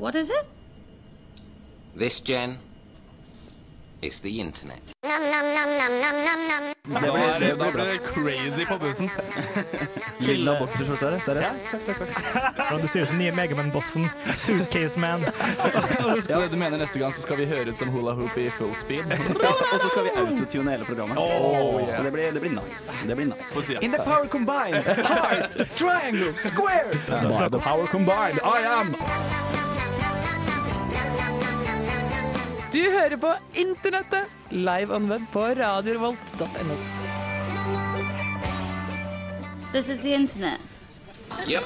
[0.00, 0.46] What is it?
[1.94, 2.58] This, Jen,
[4.00, 4.78] is the internet.
[5.02, 5.18] Da er
[7.38, 9.10] det, da det crazy på bussen.
[10.20, 11.58] Lilla bokserskjorte her, seriøst?
[12.56, 14.08] Ja, du ser ut som nye Megaman-bossen.
[14.36, 15.24] Suitcase Man.
[16.24, 18.74] Så du mener neste gang så skal vi høre ut som hula hoop i full
[18.74, 19.04] speed?
[19.72, 21.18] Og så skal vi autotune hele programmet.
[21.18, 21.96] Oh, yeah.
[21.96, 22.92] Så det blir, det blir nice.
[23.06, 23.60] Det blir nice.
[23.84, 26.90] In the power combined, hard, triangle, square.
[27.28, 28.96] By the power combined, I am
[32.70, 36.76] Du hører på Internettet, live on web på radiorevolt.no.
[39.72, 40.60] This is the internet.
[41.48, 41.64] Yep.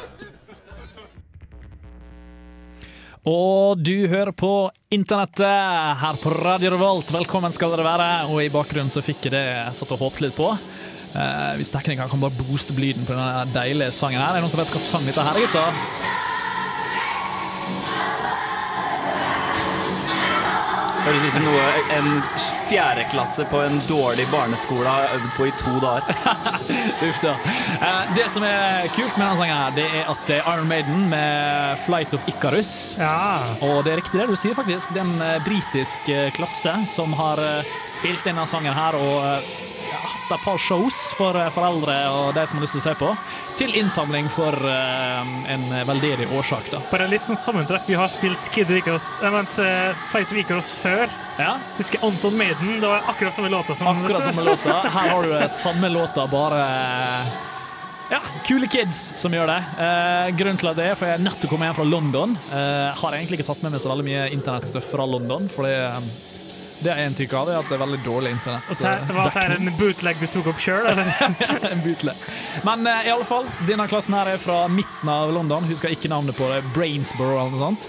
[3.29, 7.13] Og du hører på internettet her på Radio Revolt.
[7.13, 8.09] Velkommen skal dere være.
[8.33, 10.51] Og i bakgrunnen så fikk jeg det jeg satt og håpet litt på.
[10.53, 14.31] Eh, hvis teknikeren kan bare booste blyden lyden på denne deilige sangen her.
[14.33, 16.34] Er det noen som vet hva sang dette her er, gutter?
[21.05, 22.07] Høres ut som noe en
[22.71, 26.17] fjerdeklasse på en dårlig barneskole har øvd på i to dager.
[27.09, 27.35] Uff da.
[27.77, 30.71] Eh, det som er kult med denne sangen, her, det er at det er Iron
[30.71, 32.97] Maiden med 'Flight of Icarus'.
[32.97, 33.45] Ja.
[33.61, 34.97] Og det er riktig det du sier, faktisk.
[34.97, 39.74] Det er en eh, britisk eh, klasse som har eh, spilt denne sangen her og
[40.25, 42.95] hatt et par shows for eh, foreldre og de som har lyst til å se
[43.01, 43.11] på,
[43.61, 46.71] til innsamling for eh, en veldedig årsak.
[46.73, 46.83] da.
[46.93, 47.87] Bare litt sånn sammentrekk.
[47.89, 51.09] Vi har spilt Kid Icarus, jeg mente eh, Fight of før.
[51.39, 52.79] Ja, Husker Anton Maiden.
[52.81, 54.81] Det var akkurat samme låta som Akkurat samme låta.
[54.85, 56.63] Her har du samme låta, bare
[58.13, 59.61] ja, kule kids som gjør det.
[59.81, 62.37] Eh, grunnen til at det er for jeg er nettopp komme hjem fra London.
[62.53, 65.69] Eh, har egentlig ikke tatt med meg så veldig mye internettstøff fra London, for
[66.85, 68.71] det, er en inntrykk av, er at det er veldig dårlig internett.
[68.71, 71.13] Og så det Var dette en bootleg du tok opp sjøl, eller?
[71.73, 72.27] en bootleg.
[72.67, 75.67] Men uh, i alle fall, denne klassen her er fra midten av London.
[75.71, 76.63] Husker ikke navnet på det.
[76.77, 77.89] Brainsboro eller noe sånt.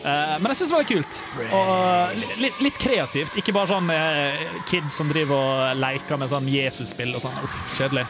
[0.00, 1.16] Eh, men jeg syns det var kult.
[1.52, 3.34] Og eh, li- litt, litt kreativt.
[3.40, 7.36] Ikke bare sånn eh, kids som driver og leker med sånn Jesus-spill og sånn.
[7.44, 8.06] Uff, kjedelig.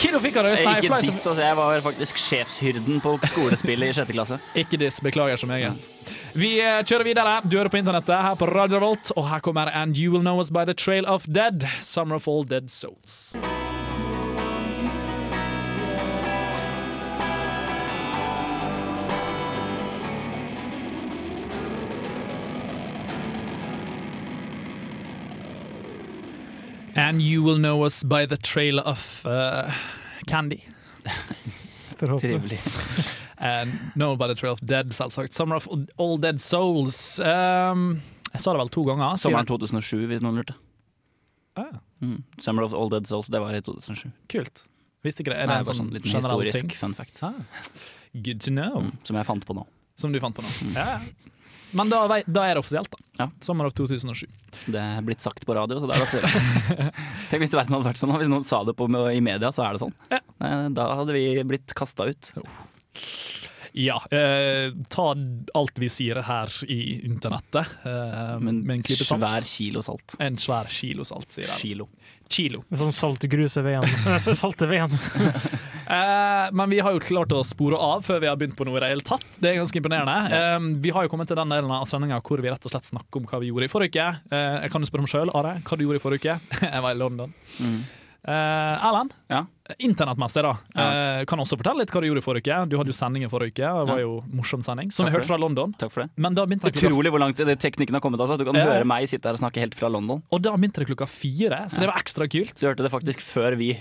[0.00, 1.42] Kiddo fikk Icarus, nei, Ikke diss, altså.
[1.44, 4.40] Jeg var faktisk sjefshyrden på skolespillet i sjette klasse.
[4.64, 5.00] ikke diss.
[5.04, 5.90] Beklager så meget.
[6.36, 7.36] Vi kjører videre.
[7.44, 10.40] Du hører på internettet her på Radio Revolt, og her kommer And You Will Know
[10.40, 11.68] Us By The Trail of Dead.
[11.84, 13.34] Summer of All Dead Souls.
[27.06, 29.70] And you will know us by the trail of uh,
[30.26, 30.64] candy.
[31.98, 32.58] Trivelig.
[33.38, 35.32] And know by the trail of dead, selvsagt.
[35.32, 35.68] Summer of
[35.98, 37.20] All Dead Souls.
[37.20, 38.00] Um,
[38.32, 39.16] jeg sa det vel to ganger.
[39.20, 40.56] Sommeren 2007, hvis noen lurte.
[41.56, 41.74] Ah,
[42.04, 42.18] Mm.
[42.44, 44.10] Summer of All Dead Souls, det var i 2007.
[44.28, 44.64] kult.
[45.04, 45.38] Visste ikke det.
[45.40, 46.72] Er Det det er en sånn sånn liten historisk ting?
[46.76, 47.22] fun fact.
[47.24, 47.32] Ah,
[48.26, 48.82] good to know.
[48.84, 49.64] Mm, som jeg fant på nå.
[49.96, 50.50] Som du fant på nå.
[50.66, 50.74] Mm.
[50.76, 50.98] ja.
[51.72, 53.00] Men da, da er det offisielt, da.
[53.18, 53.30] Ja.
[53.40, 54.26] Sommer av 2007.
[54.66, 56.92] Det er blitt sagt på radio, så det er aktuelt.
[57.30, 59.76] Tenk hvis verden hadde vært sånn, hvis noen sa det på, i media, så er
[59.76, 59.96] det sånn.
[60.12, 60.20] Ja.
[60.76, 62.32] Da hadde vi blitt kasta ut.
[63.76, 65.10] Ja, eh, ta
[65.54, 69.20] alt vi sier her i internettet eh, Men med en klype salt.
[69.20, 70.14] svær kilo salt.
[70.24, 71.58] En svær kilo salt, sier jeg.
[71.60, 71.88] Kilo.
[72.32, 72.62] Kilo.
[72.72, 73.84] Sånn salt gruser veien.
[74.08, 74.88] Eh, Salte veien.
[75.86, 78.80] Eh, men vi har jo klart å spore av før vi har begynt på noe
[78.80, 79.26] i det hele tatt.
[79.38, 80.16] Det er ganske imponerende.
[80.34, 82.90] Eh, vi har jo kommet til den delen av sendinga hvor vi rett og slett
[82.90, 84.08] snakker om hva vi gjorde i forrige uke.
[84.34, 86.58] Eh, jeg kan jo spørre om sjøl, Are, hva du gjorde i forrige uke.
[86.74, 87.34] jeg var i London.
[87.60, 87.78] Mm.
[88.26, 89.44] Eh, Erlend, Ja.
[89.78, 90.52] internettmessig, da.
[90.74, 90.86] Ja.
[91.20, 92.68] Eh, kan også fortelle litt hva du gjorde i forrige uke.
[92.70, 94.90] Du hadde jo sending i forrige uke, det var jo morsom sending.
[94.90, 95.74] Som Takk vi hørte fra London.
[95.78, 96.10] Takk for det.
[96.74, 98.18] Utrolig hvor langt det teknikken har kommet.
[98.20, 98.36] Altså.
[98.38, 98.64] Du kan Ja.
[98.66, 100.22] høre meg sitte her og snakke helt fra London.
[100.32, 102.54] Og da begynte det klokka fire, så det var ekstra kult.
[102.58, 103.78] Du hørte det faktisk før vi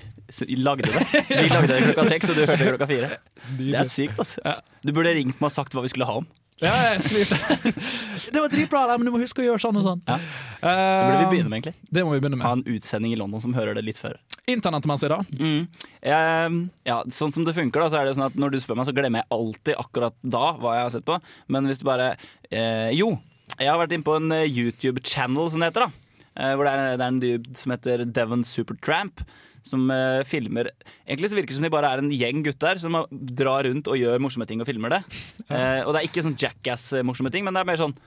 [0.58, 0.94] lagde det.
[1.30, 3.10] Vi lagde det klokka seks, og du hørte det klokka fire.
[3.58, 4.62] Det er sykt, altså.
[4.84, 6.26] Du burde ringt meg og sagt hva vi skulle ha om.
[6.64, 7.74] Ja, jeg skulle
[8.34, 10.04] Det var dritbra, men du må huske å gjøre sånn og sånn.
[10.08, 10.16] Ja.
[10.62, 11.90] Det burde vi begynne med, egentlig.
[11.92, 14.16] Det må vi begynne Ha en utsending i London som hører det litt før.
[14.52, 15.20] Internettmessig, da.
[15.36, 15.68] Mm.
[16.06, 16.56] Jeg,
[16.88, 18.88] ja, sånn som det funker, da, så er det sånn at når du spør meg,
[18.88, 21.20] så glemmer jeg alltid akkurat da hva jeg har sett på.
[21.52, 22.14] Men hvis du bare
[22.50, 23.12] eh, Jo,
[23.58, 25.88] jeg har vært inne på en eh, YouTube-channel, som det heter.
[25.90, 29.26] da eh, Hvor det er, det er en dude som heter Devon Supertramp.
[29.66, 30.70] Som uh, filmer
[31.08, 33.98] Egentlig så virker det som de bare er en gjeng gutter som drar rundt og
[33.98, 35.04] gjør morsomme ting og filmer det.
[35.46, 37.98] Uh, og det er ikke sånn jackass-morsomme ting, men det er mer sånn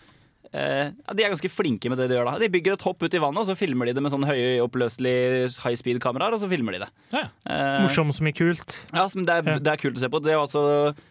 [0.48, 2.24] Uh, De er ganske flinke med det de gjør.
[2.30, 4.24] da De bygger et hopp ut i vannet, og så filmer de det med sånn
[4.24, 6.32] høyoppløselig high speed-kameraer.
[6.36, 6.88] Og så filmer de det.
[7.12, 7.26] Ja.
[7.26, 7.28] ja.
[7.44, 8.78] Uh, Morsomt som i kult.
[8.94, 9.58] ja, som det, er, Ja.
[9.60, 10.22] det er kult å se på.
[10.24, 11.02] Det er altså eh,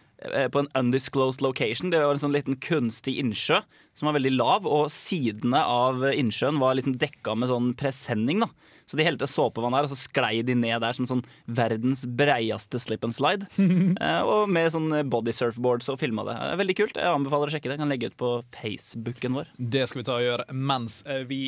[0.52, 1.92] på en undisclosed location.
[1.92, 3.60] Det var en sånn liten kunstig innsjø
[3.98, 8.42] som var veldig lav, og sidene av innsjøen var liksom dekka med sånn presenning.
[8.44, 8.50] da
[8.88, 12.80] så de helte såpevann der, og så sklei de ned der som sånn verdens breieste
[12.80, 13.44] slip and slide.
[13.60, 16.36] eh, og med sånn body surfboards og filma det.
[16.46, 16.96] Eh, Veldig kult.
[16.96, 17.76] Jeg anbefaler å sjekke det.
[17.76, 21.20] Jeg kan legge ut på Facebooken vår Det skal vi ta og gjøre mens eh,
[21.28, 21.42] vi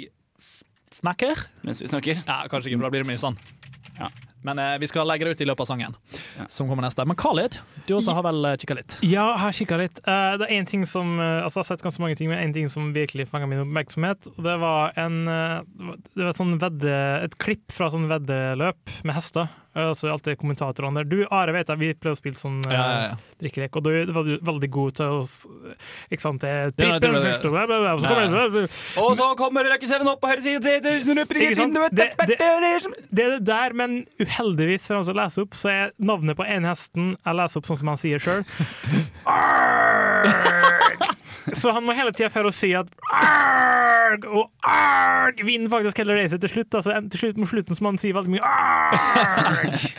[0.93, 1.47] snakker.
[1.65, 2.21] mens vi snakker.
[2.27, 3.41] Ja, Kanskje ikke, for da blir det mye sånn.
[3.97, 4.13] Ja.
[4.47, 5.97] Men eh, vi skal legge det ut i løpet av sangen,
[6.39, 6.47] Ja.
[6.49, 7.05] som kommer neste.
[7.05, 8.97] Men Khalid, du også har vel uh, kikka litt?
[9.05, 10.01] Ja, jeg har kikka litt.
[10.07, 12.41] Uh, det er en ting som uh, Altså, jeg har sett ganske mange ting, men
[12.41, 14.31] en ting som virkelig fanga min oppmerksomhet.
[14.37, 15.61] Og det var en uh,
[16.15, 16.97] Det var et, sånn vedde,
[17.27, 19.51] et klipp fra sånn veddeløp med hester.
[19.77, 21.05] Eh, Og så er alltid kommentatorene der.
[21.07, 23.15] Du, Are, vet jeg, vi pleier å spille sånn eh, Ja, ja, ja.
[23.39, 25.21] drikkelek, og du var veldig god til å
[26.11, 26.41] Ikke sant?
[26.43, 30.09] Det er Ja, det, det- først, og så kommer det Og så kommer Rekke 7
[30.11, 30.61] opp på høyre side.
[30.63, 31.05] Det, det?
[31.07, 32.39] Det- det-
[33.11, 36.45] Det er det der, men uheldigvis for han som leser opp, så er navnet på
[36.47, 38.45] en hesten Jeg leser opp sånn som han sier sjøl.
[41.57, 46.17] Så han må hele tida for å si at arg, og arg vinner faktisk hele
[46.19, 46.77] racet til slutt.
[46.79, 49.91] Altså, til slutt mot slutten så må han si veldig mye arg.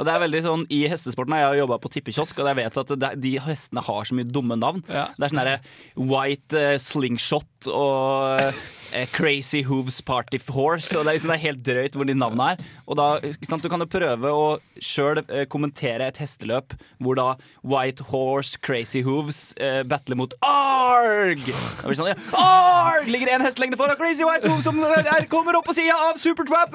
[0.00, 2.80] Og det er veldig sånn, I hestesporten har jeg jobba på tippekiosk, og jeg vet
[2.80, 4.80] at det, de hestene har så mye dumme navn.
[4.88, 5.10] Ja.
[5.12, 5.60] Det er sånn derre
[6.00, 10.94] White uh, Slingshot og uh, Crazy Hooves Party Horse.
[10.96, 12.64] Og det er, liksom, det er helt drøyt hvor de navnene er.
[12.88, 13.10] Og da,
[13.44, 14.46] sant, Du kan jo prøve å
[14.80, 17.28] sjøl uh, kommentere et hesteløp hvor da
[17.60, 19.50] White Horse, Crazy Hooves
[19.90, 21.44] battler mot Arg!
[21.84, 23.08] Sånn, ja, Arg!
[23.12, 26.72] Ligger en hestelengde foran Crazy White Hooves som er, kommer opp på sida av Supertrap!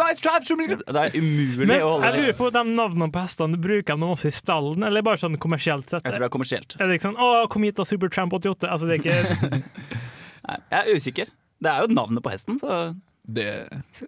[0.86, 4.04] Det er umulig Men å holde jeg lurer på de navnene på hestene, bruker de
[4.04, 6.04] dem også i stallen, eller bare sånn kommersielt sett?
[6.04, 6.76] Jeg tror det er kommersielt.
[6.78, 8.70] Er det ikke sånn 'Å, kom hit da, Supertramp 88'?
[8.70, 9.62] Altså, det er ikke
[10.46, 11.32] Nei, jeg er usikker.
[11.64, 12.94] Det er jo navnet på hesten, så
[13.26, 13.48] Det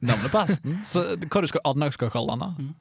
[0.06, 0.82] navnet på hesten.
[0.86, 2.74] Så hva du skal, Adnak skal kalle den, da?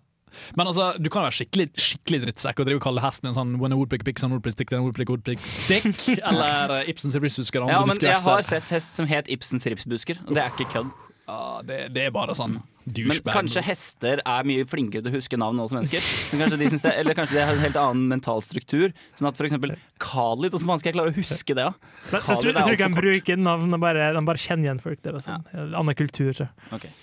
[0.56, 3.54] Men altså, du kan være skikkelig skikkelig drittsekk og drive og kalle hesten en sånn
[3.62, 5.86] When a woodpick picks a woodpick stick, then a woodpick woodpick stick.
[6.28, 7.64] Eller Ibsens ripsbusker.
[7.70, 10.92] Ja, men jeg har sett hest som het Ibsens ripsbusker, og det er ikke kødd.
[11.26, 15.38] Ja, det, det er bare sånn Men kanskje hester er mye flinkere til å huske
[15.40, 16.04] navn enn oss mennesker.
[16.30, 18.94] Men kanskje de syns det, eller kanskje de har en helt annen mental struktur.
[19.18, 21.66] Sånn at for eksempel Khalid, hvordan faen skal jeg klare å huske det?
[21.66, 21.72] Ja?
[22.12, 24.82] Men jeg, tror, jeg tror ikke de bruker navn, de bare, de bare kjenner igjen
[24.84, 25.02] folk.
[25.02, 25.48] Det er sånn.
[25.50, 25.66] Ja.
[25.82, 26.30] Annen kultur.
[26.36, 26.46] Så.
[26.78, 26.94] Okay.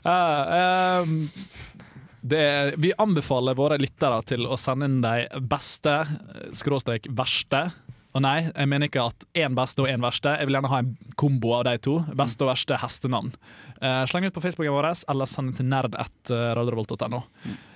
[0.00, 1.28] Uh, um
[2.20, 5.94] det, vi anbefaler våre lyttere til å sende inn de beste,
[6.56, 7.70] skråstrek verste.
[8.10, 10.32] Og nei, jeg mener ikke at én beste og én verste.
[10.40, 12.00] Jeg vil gjerne ha en kombo av de to.
[12.18, 13.30] Beste og verste hestenavn.
[13.78, 17.22] Uh, sleng ut på Facebooken vår, eller send til nerd1radiorevolt.no.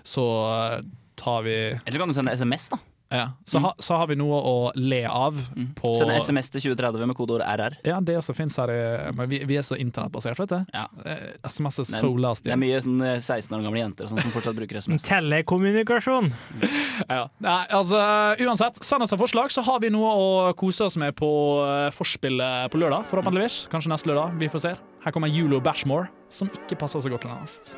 [0.04, 0.80] Så eh,
[1.16, 2.80] tar vi Eller kan du sende SMS, da.
[3.14, 3.26] Ja.
[3.46, 5.38] så, ha, så har vi noe å le av
[5.78, 7.76] på Send SMS til 2030 med kodeord RR.
[7.86, 8.70] Ja, det også fins her.
[8.74, 10.64] i- Men vi, vi er så internettbasert, vet du.
[10.74, 10.86] Ja.
[11.06, 14.20] Eh, SMS er so last det er mye sånn eh, 16 år gamle jenter sånn,
[14.22, 15.06] som fortsatt bruker SMS.
[15.08, 16.32] Telekommunikasjon.
[17.10, 17.24] Ja.
[17.42, 17.98] Nei, altså,
[18.46, 20.28] uansett, send oss et forslag, så har vi noe å
[20.58, 21.28] kose oss med på
[21.62, 23.08] uh, forspillet på lørdag.
[23.10, 23.64] Forhåpentligvis.
[23.72, 24.38] Kanskje neste lørdag.
[24.38, 24.74] Vi får se.
[25.04, 27.74] Her kommer Julo Bashmore, som ikke passer så godt til hans.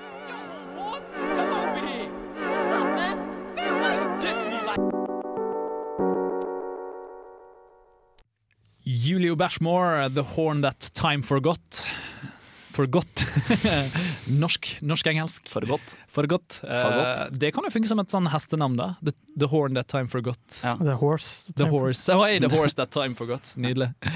[8.87, 11.87] Julio Bashmore, The Horn That Time Forgot.
[12.71, 13.25] Forgot.
[14.29, 15.49] Norsk, norsk-engelsk.
[15.49, 15.97] For godt.
[16.07, 16.61] Forgot.
[16.61, 17.21] Forgot.
[17.21, 18.93] Uh, det kan jo funke som et sånn hestenavn, da.
[19.03, 20.61] The, the Horn That Time Forgot.
[20.63, 20.77] Ja.
[20.79, 21.51] The horse.
[21.57, 22.07] The Horse.
[22.15, 23.57] Oh, hey, the horse That Time Forgot.
[23.59, 23.91] Nydelig.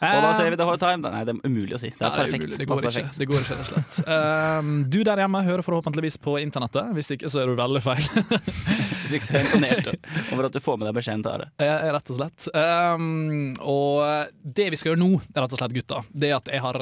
[0.00, 1.10] Og da sier vi The Hard Time.
[1.12, 1.90] Nei, det er umulig å si.
[1.92, 2.54] Det er Ja, perfekt.
[2.56, 3.02] Det går ikke.
[3.20, 3.98] Det går ikke, rett og slett.
[4.08, 6.94] Um, du der hjemme hører forhåpentligvis på internettet.
[6.96, 8.08] Hvis ikke, så er du veldig feil.
[9.10, 9.90] Så er imponert
[10.32, 11.50] over at du får med deg beskjeden til Are.
[11.60, 12.48] Eh, rett og slett.
[12.54, 16.64] Um, og det vi skal gjøre nå, rett og slett, gutta, det er at jeg
[16.64, 16.80] har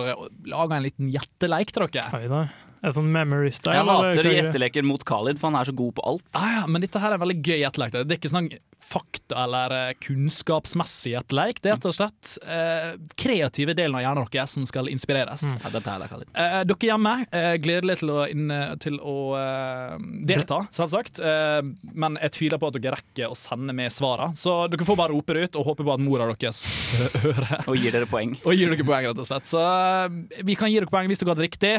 [0.48, 2.08] laga en liten hjerteleik til dere.
[2.14, 2.46] Hei da.
[2.82, 3.74] Det sånn memory style?
[3.74, 4.36] Jeg eller hater er det?
[4.42, 6.24] gjetteleker mot Khalid, for han er så god på alt.
[6.38, 7.96] Ah, ja, men dette her er veldig gøy gjettelek.
[7.98, 8.50] Det er ikke sånn
[8.88, 11.58] fakta- eller eh, kunnskapsmessig gjetteleik.
[11.60, 15.42] Det er rett og slett eh, kreative delen av hjernen deres som skal inspireres.
[15.58, 16.30] Ja, dette er det, Khalid.
[16.32, 19.96] Eh, dere hjemme, eh, gledelig til å, inn, til å eh,
[20.30, 21.20] delta, selvsagt.
[21.20, 21.58] Eh,
[21.98, 24.38] men jeg tviler på at dere rekker å sende med svarene.
[24.38, 26.62] Så dere får bare rope det ut og håpe på at mora deres
[27.26, 27.66] hører.
[27.68, 28.36] Og gir dere poeng.
[28.46, 29.50] Og gir dere poeng, rett og slett.
[29.50, 31.74] Så eh, vi kan gi dere poeng hvis dere hadde riktig.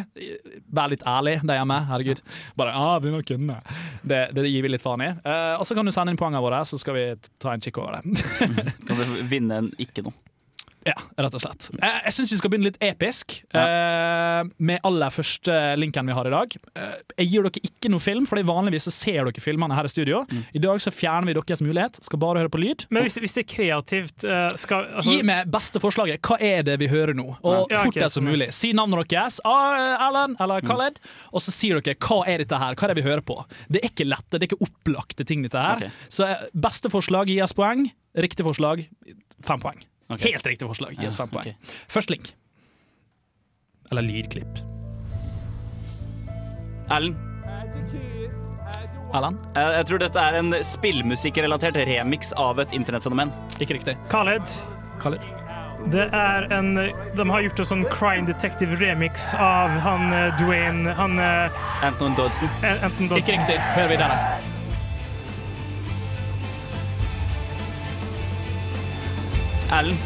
[0.90, 1.78] Vær litt ærlig der hjemme.
[1.86, 2.22] Herregud.
[2.58, 3.60] Bare ah, vi må kunne.
[4.02, 5.12] Det, det gir vi litt faen i.
[5.22, 7.06] Uh, og så kan du sende inn poengene våre, så skal vi
[7.42, 8.26] ta en kikk over det.
[8.88, 10.18] Kan du vinne en ikke noe.
[10.90, 11.68] Ja, rett og slett.
[11.76, 16.30] Jeg, jeg syns vi skal begynne litt episk, eh, med aller første linken vi har
[16.30, 16.56] i dag.
[16.74, 19.92] Uh, jeg gir dere ikke noe film, for vanligvis så ser dere filmene her i
[19.92, 20.24] studio.
[20.56, 22.88] I dag så fjerner vi deres mulighet, skal bare høre på lyd.
[22.94, 26.22] Men hvis, hvis det er kreativt uh, skal, altså, Gi meg beste forslaget.
[26.26, 27.28] Hva er det vi hører nå?
[27.44, 28.38] Og Ja, fortest som sånn, ja.
[28.38, 28.50] mulig.
[28.56, 31.00] Si navnet deres, Erlend eller Khaled,
[31.34, 33.38] og så sier dere hva er dette her, hva er det vi hører på.
[33.70, 35.86] Det er ikke lette, det er ikke opplagte ting, dette her.
[35.86, 36.10] Okay.
[36.12, 38.88] Så beste forslag gis poeng, riktig forslag
[39.46, 39.89] fem poeng.
[40.10, 40.24] Ok.
[40.26, 41.56] Helt riktig forslag Ja, fem poeng.
[41.92, 42.32] Først link.
[43.92, 44.62] Eller lydklipp.
[46.90, 47.18] Erlend,
[49.14, 49.38] Alan?
[49.56, 53.32] jeg, jeg tror dette er en spillmusikkrelatert remix av et internettfenomen.
[53.62, 53.96] Ikke riktig.
[54.10, 54.58] Khaled.
[55.02, 55.22] Khaled?
[55.94, 61.16] Det er en De har gjort en sånn Crime Detective-remix av han eh, Dwayne Han
[61.16, 61.62] Dodson.
[61.88, 63.22] Anton Dodson.
[63.22, 63.60] Ikke riktig.
[63.78, 64.18] Hør videre.
[69.70, 69.98] Erlend?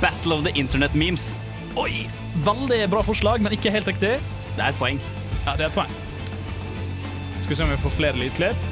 [0.00, 1.38] Battle of the Internet Memes.
[1.80, 2.04] Oi!
[2.44, 4.18] Veldig bra forslag, men ikke helt riktig.
[4.20, 5.00] Det er et poeng.
[5.46, 5.94] Ja, det er et poeng.
[7.40, 8.68] Skal vi se om vi får flere lydklipp.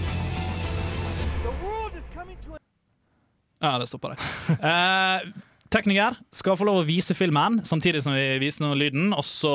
[3.64, 4.20] Ja, det stopper det.
[4.61, 5.42] uh,
[5.75, 9.54] tekniker skal få lov å vise filmen samtidig som vi viser noe lyden, og så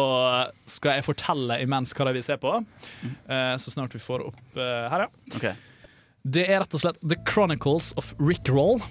[0.65, 2.55] skal jeg fortelle imens hva det er vi ser på.
[2.57, 5.35] uh, så snart vi får opp uh, her, ja.
[5.37, 5.53] Okay.
[6.25, 8.81] Det er rett og slett The Chronicles of Rick Roll.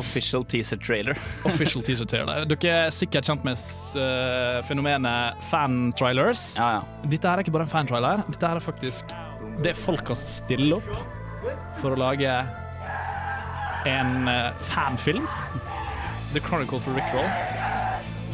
[0.00, 1.18] Official teaser trailer.
[1.48, 2.46] Official teaser trailer.
[2.48, 3.60] Dere er sikkert kjent med
[4.00, 6.46] uh, fenomenet fan-trailers.
[6.60, 7.08] Ja, ja.
[7.12, 8.24] Dette er ikke bare en fantrailer.
[8.30, 9.12] Dette er faktisk
[9.62, 10.88] det folk har stilt opp
[11.82, 12.32] for å lage
[13.90, 15.26] en uh, fanfilm.
[16.32, 17.28] The Chronicle for Rick Roll.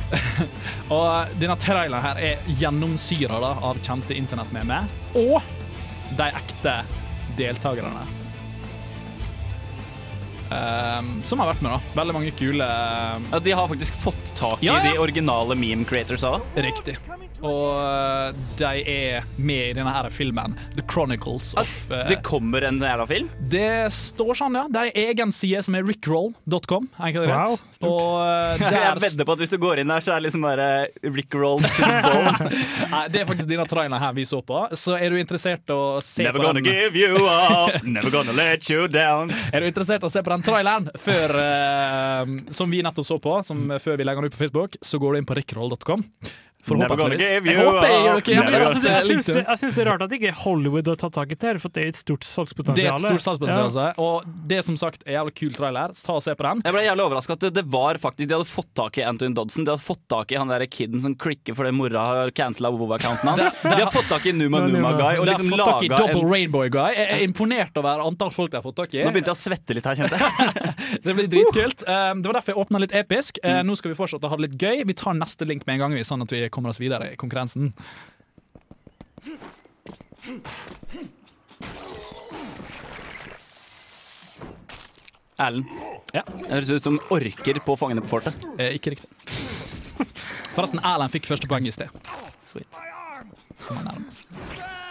[0.97, 4.89] og denne traileren her er gjennomsyra av kjente internettmemer
[5.19, 5.43] og
[6.17, 6.79] de ekte
[7.37, 8.18] deltakerne.
[10.49, 11.95] Um, som har vært med, da.
[12.01, 14.93] Veldig mange kule um, Ja, de har faktisk fått tak i Ja, ja.
[14.95, 16.41] de originale meme creators òg.
[16.57, 16.97] Riktig.
[17.45, 22.65] Og uh, de er med i denne her filmen, The Chronicles of uh, Det kommer
[22.67, 23.29] en jævla film.
[23.51, 24.65] Det står sånn, ja.
[24.73, 26.89] Det er en egen side som er rickroll.com.
[26.99, 27.59] Wow.
[27.87, 30.47] Og uh, Jeg vedder på at hvis du går inn der, så er det liksom
[30.47, 30.69] bare
[31.03, 32.51] Rickroll to the bone.
[32.95, 34.65] Nei, Det er faktisk denne traileren her vi så på.
[34.79, 38.35] Så er du interessert å se Never på gonna den give you up, never gonna
[38.35, 39.33] let you down.
[39.55, 43.39] Er du interessert å se på den traileren før, uh, som vi nettopp så på,
[43.47, 46.05] som før vi legger den ut på Facebook, så går du inn på rickroll.com.
[46.69, 47.25] Forhåpentligvis.
[47.29, 49.91] Jeg håper jeg gjør Ja, men godt, jeg, eh, link det, jeg synes det er
[49.91, 52.27] rart at ikke Hollywood har tatt tak i det, her, for det er et stort
[52.29, 52.79] salgspotensial.
[52.79, 53.69] Det er et stort salgspotensial.
[53.71, 53.87] altså.
[54.05, 55.95] Og det som sagt er jævlig kul trailer.
[55.99, 56.63] Ta og se på den.
[56.67, 59.37] Jeg ble jævlig overraska at det, det var faktisk De hadde fått tak i Anton
[59.37, 59.67] Dodson.
[59.67, 63.33] De hadde fått tak i han der kiden som klikker fordi mora har cancela WoW-accounten
[63.33, 63.63] hans.
[63.65, 65.93] De har fått tak i Numa Numa Guy og De har liksom fått tak i
[65.93, 66.93] Double en Rainbow Guy.
[66.97, 69.05] Jeg er imponert over antall folk de har fått tak i.
[69.07, 70.75] Nå begynte jeg å svette litt her, kjente jeg.
[71.05, 71.85] Det blir dritkult.
[71.87, 73.39] Um, det var derfor jeg åpna litt episk.
[73.45, 74.83] Uh, nå skal vi fortsette å ha det litt gøy.
[74.89, 77.73] Vi tar neste link med en gang, sånn at vi kommer oss videre i konkurransen.
[85.39, 85.71] Erlend.
[86.13, 86.25] Ja.
[86.27, 88.49] Det høres ut som orker på Fangene på fortet.
[88.59, 89.09] Eh, ikke riktig.
[90.57, 91.95] Forresten, Erlend fikk første poeng i sted.
[92.49, 92.83] Sweet.
[93.63, 94.88] Som er nærmest.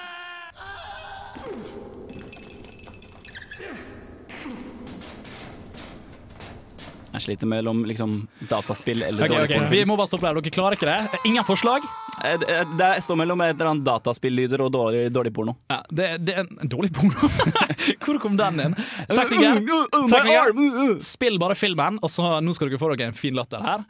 [7.14, 8.16] Jeg sliter mellom liksom
[8.50, 9.70] dataspill eller okay, dårlig okay.
[9.72, 10.42] Vi må bare stoppe der.
[10.42, 11.22] Dere klarer ikke det?
[11.30, 11.86] Ingen forslag?
[12.24, 15.56] Eh, Det det står mellom et eller annet dataspillyder og dårlig, dårlig porno.
[15.72, 17.32] Ja, det, det er en dårlig porno.
[18.04, 18.78] Hvor kom den inn?
[19.08, 19.64] Tekniker,
[20.12, 23.88] tekniker, spill bare filmen, og så nå skal dere få dere en fin latter her.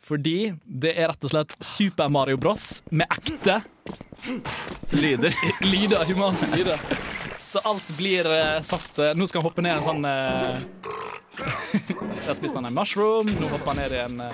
[0.00, 2.82] Fordi det er rett og slett Super Mario Bros.
[2.90, 3.60] med ekte
[4.96, 5.34] Lyder.
[5.72, 6.80] lyder, humanske lyder.
[7.50, 10.58] Så alt blir uh, satt uh, Nå skal han hoppe ned en sånn uh,
[12.26, 13.26] Der spiste han en mushroom.
[13.40, 14.30] Nå hopper han ned i en uh,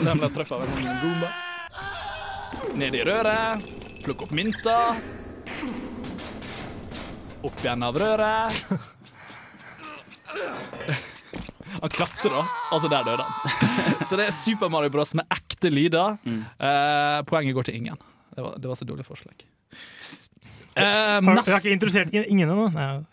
[0.00, 1.28] Den ble truffet av en sånn goomba.
[2.80, 3.68] Ned i røret.
[4.04, 4.76] Plukk opp mynta.
[7.44, 8.48] Opp igjen av røret.
[11.76, 12.46] Han klatrer, da.
[12.72, 13.34] Altså, der døde han.
[14.08, 15.12] Så det er Super Mario Bros.
[15.18, 16.16] med ekte lyder.
[16.24, 17.98] Eh, poenget går til ingen.
[18.32, 19.44] Det var, det var så dårlig forslag.
[20.76, 22.66] Eh, Har, nest- jeg har ikke interessert i- ingen ennå.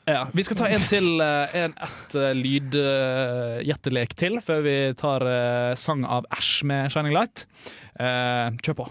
[0.05, 5.24] Ja, vi skal ta en til, uh, en ett uh, lydgjettelek til, før vi tar
[5.24, 7.46] eh, sang av Æsj med Shining Light.
[8.00, 8.89] Eh, kjør på.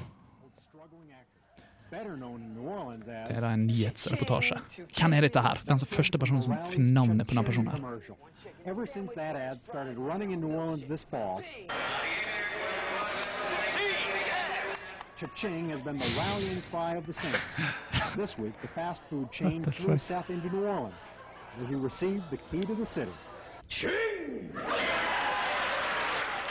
[1.92, 4.56] Det er da en nyhetsreportasje.
[4.96, 5.60] Hvem er dette her?
[5.68, 8.14] Den som første personen som finner navnet på denne personen her.
[8.64, 11.42] Ever since that ad started running in New Orleans this fall,
[15.16, 17.54] Cha-ching has been the rallying cry of the Saints.
[18.16, 21.06] This week, the fast food chain flew south into New Orleans,
[21.56, 23.12] where he received the key to the city.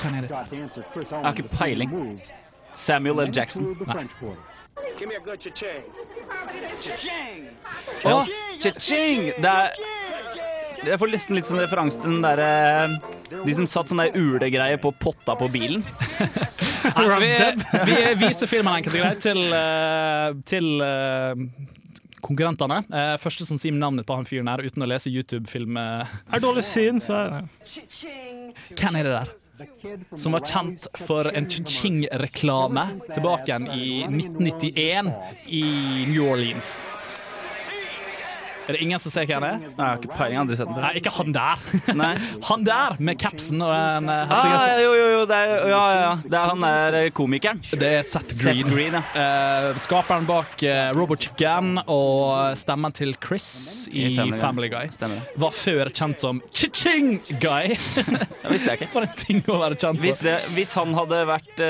[0.02, 0.34] Hvem er dette?
[0.34, 1.92] Got to Chris har Owens ikke peiling.
[1.92, 2.34] moves.
[2.74, 3.32] Samuel L.
[3.38, 3.64] Jackson.
[3.64, 4.42] include the French Quarter.
[8.04, 8.24] Å,
[8.60, 9.26] cha-ching!
[9.38, 9.70] Det er
[10.82, 14.80] Jeg får nesten litt sånn referanse til den derre De som satt sånn der ulegreie
[14.82, 15.84] på potta på bilen.
[17.22, 17.34] Vi,
[17.86, 21.44] vi viser filmen enkelt og greit til, eh, til eh,
[22.22, 22.82] konkurrentene.
[22.90, 25.78] Eh, første som sier navnet på han fyren her uten å lese YouTube-film.
[25.78, 27.38] Er dårlig syn, så er
[28.78, 29.38] Hvem er det der?
[30.18, 35.12] Som var kjent for en Ching-reklame tilbake igjen i 1991
[35.54, 35.66] i
[36.10, 36.72] New Orleans.
[38.68, 39.62] Er det ingen som ser hvem han er?
[39.62, 40.38] Nei, Jeg har ikke peiling.
[40.42, 40.84] Aldri sett den før.
[40.86, 41.64] Nei, ikke han der.
[42.02, 42.12] Nei.
[42.48, 46.12] Han der med capsen og en eh, Ah, jo, jo, jo, det er, ja, ja.
[46.24, 47.62] Det er han der eh, komikeren.
[47.72, 48.72] Det er Seth Seth Green.
[48.72, 49.04] Green, ja.
[49.72, 53.50] Uh, skaperen bak uh, Robot Chicken og stemmen til Chris
[53.92, 54.92] i I Family Family, Guy.
[54.94, 55.26] Stemmer.
[55.42, 57.76] Var før kjent som Chi-Ching Guy.
[58.44, 58.92] Det visste jeg ikke.
[58.96, 61.66] For en ting å være kjent Hvis, det, hvis han hadde vært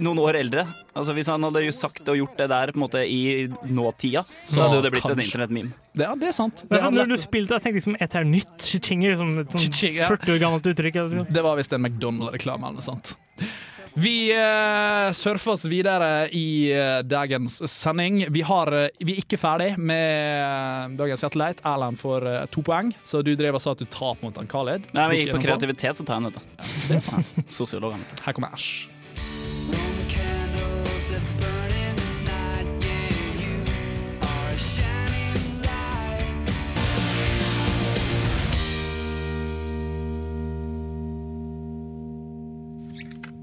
[0.00, 2.84] noen år eldre, altså hvis han hadde jo sagt og gjort det der på en
[2.84, 3.22] måte i
[3.68, 5.72] nåtida, så Så hadde jo det blitt en internett-meme.
[5.94, 6.64] Det, ja, det er sant.
[6.66, 8.54] Det, Men når du spilte, jeg tenkte liksom et her nytt.
[8.62, 11.02] Chiching er liksom et sånn 40 år gammelt uttrykk.
[11.02, 13.16] Eller det var visst en McDonald-reklame eller noe sånt.
[13.98, 18.22] Vi uh, surfer oss videre i uh, dagens sending.
[18.30, 21.64] Vi, har, uh, vi er ikke ferdig med dagens Satellite.
[21.66, 24.86] Erlend får to poeng, så du drev og sa at du taper mot han Khaled.
[24.94, 26.72] Nei, men jeg gikk på kreativitet, så tar jeg den, vet du.
[26.86, 27.34] Det er sant.
[27.50, 28.06] Sosiolog, han.
[28.06, 28.24] vet.
[28.28, 28.99] Her kommer Æsj.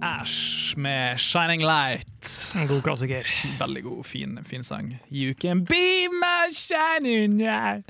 [0.03, 2.29] Æsj med Shining Light.
[2.55, 3.25] En god klassiker.
[3.59, 4.91] Veldig god, fin, fin sang.
[5.11, 7.89] You can be my shining light.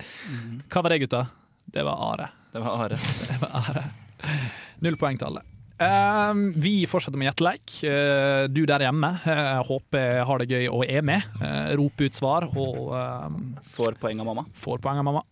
[0.71, 1.25] Hva var det, gutta?
[1.67, 2.29] Det var Are.
[2.53, 3.83] Det var Are.
[4.85, 5.43] Null poeng til alle.
[5.77, 7.77] Um, vi fortsetter med gjetteleik.
[7.85, 11.27] Uh, du der hjemme, uh, håper jeg har det gøy og er med.
[11.41, 13.41] Uh, rop ut svar og ehm,
[13.75, 14.47] Får poeng av mamma.
[14.57, 15.25] får poeng av mamma.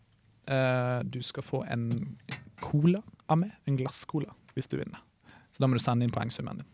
[0.46, 2.18] Eh, du skal få en
[2.62, 3.56] cola av meg.
[3.66, 5.02] En glasscola, hvis du vinner.
[5.56, 6.72] Så da må du sende inn poengsummen din.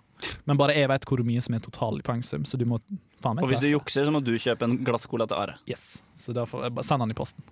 [0.50, 2.80] Men bare jeg vet hvor mye som er total poengsum, så du må
[3.22, 5.58] faen meg Og hvis du jukser, så må du kjøpe en glass cola til Are.
[5.70, 7.46] Yes, så da får jeg send den i posten.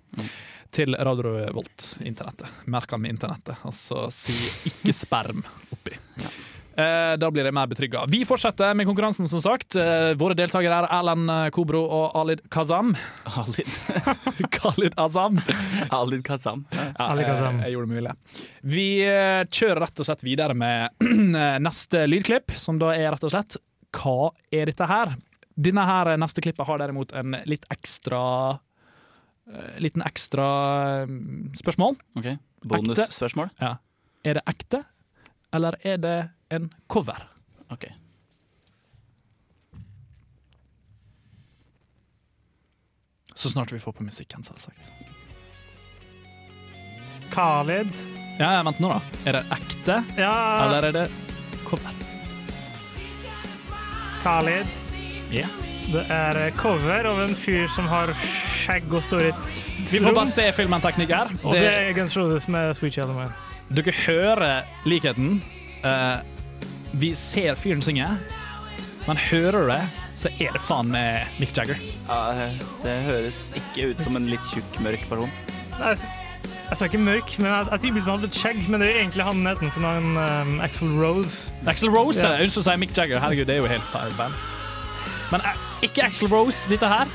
[0.74, 2.50] Til Radio Volt, internettet.
[2.70, 4.34] Merk den med internettet, og så si
[4.70, 5.94] 'ikke sperm' oppi.
[6.18, 6.38] Eh,
[7.20, 8.04] da blir jeg mer betrygga.
[8.10, 9.76] Vi fortsetter med konkurransen, som sagt.
[9.78, 12.94] Eh, våre deltakere er Erlend Kobro og Alid Kazam.
[13.40, 13.70] Alid,
[14.56, 15.40] Khalid Azam.
[15.90, 16.64] Alid Kazam.
[16.74, 17.60] Ja, Alid Kazam.
[17.60, 18.14] Jeg, jeg gjorde det med vilje.
[18.76, 21.10] Vi eh, kjører rett og slett videre med
[21.66, 23.58] neste lydklipp, som da er rett og slett
[23.96, 25.16] Hva er dette her?
[25.60, 28.22] Denne her neste klippet har derimot en litt ekstra
[29.50, 30.50] eh, Liten ekstra
[31.10, 31.98] mm, spørsmål.
[32.20, 32.34] Ok,
[32.70, 33.52] Bonusspørsmål?
[33.60, 33.78] Ja.
[34.24, 34.84] Er det ekte,
[35.56, 36.18] eller er det
[36.50, 37.28] en cover?
[37.70, 37.84] Ok.
[43.34, 44.92] Så snart vi får på musikken, selvsagt.
[47.30, 47.92] Khalid.
[48.38, 49.00] Ja, vent nå, da.
[49.28, 50.34] Er det ekte, Ja,
[50.64, 51.06] eller er det
[51.64, 51.94] cover?
[54.22, 54.80] Khalid.
[55.32, 55.46] Ja.
[55.90, 58.12] Det er cover av en fyr som har
[58.60, 59.46] skjegg og står i et
[59.90, 61.32] Vi får bare se filmen, tekniker.
[61.42, 65.40] Og det er Guns Roses med Sweet Child of Dere hører likheten.
[65.86, 66.39] Eh,
[66.92, 68.06] vi ser fyren synge,
[69.06, 69.82] men hører du det,
[70.18, 71.78] så er det faen med Mick Jagger.
[72.08, 72.48] Ja,
[72.82, 75.30] det høres ikke ut som en litt tjukk, mørk person.
[75.78, 75.94] Nei,
[76.70, 78.60] Jeg sa ikke mørk, men jeg, jeg tenkte han hadde skjegg.
[78.70, 81.50] Men det er egentlig han nedenfor navn um, Axel Rose.
[81.66, 82.44] Axel Rose, yeah.
[82.44, 83.18] unnskyld å si Mick Jagger.
[83.22, 84.36] Herregud, det er jo helt feil band.
[85.32, 87.10] Men eh, ikke Axel Rose, dette her.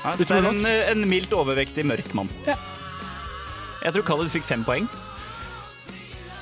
[0.00, 2.32] Ja, det er en, en mildt overvektig mørk mann.
[2.48, 2.56] Ja.
[3.84, 4.88] Jeg tror Khaled fikk fem poeng.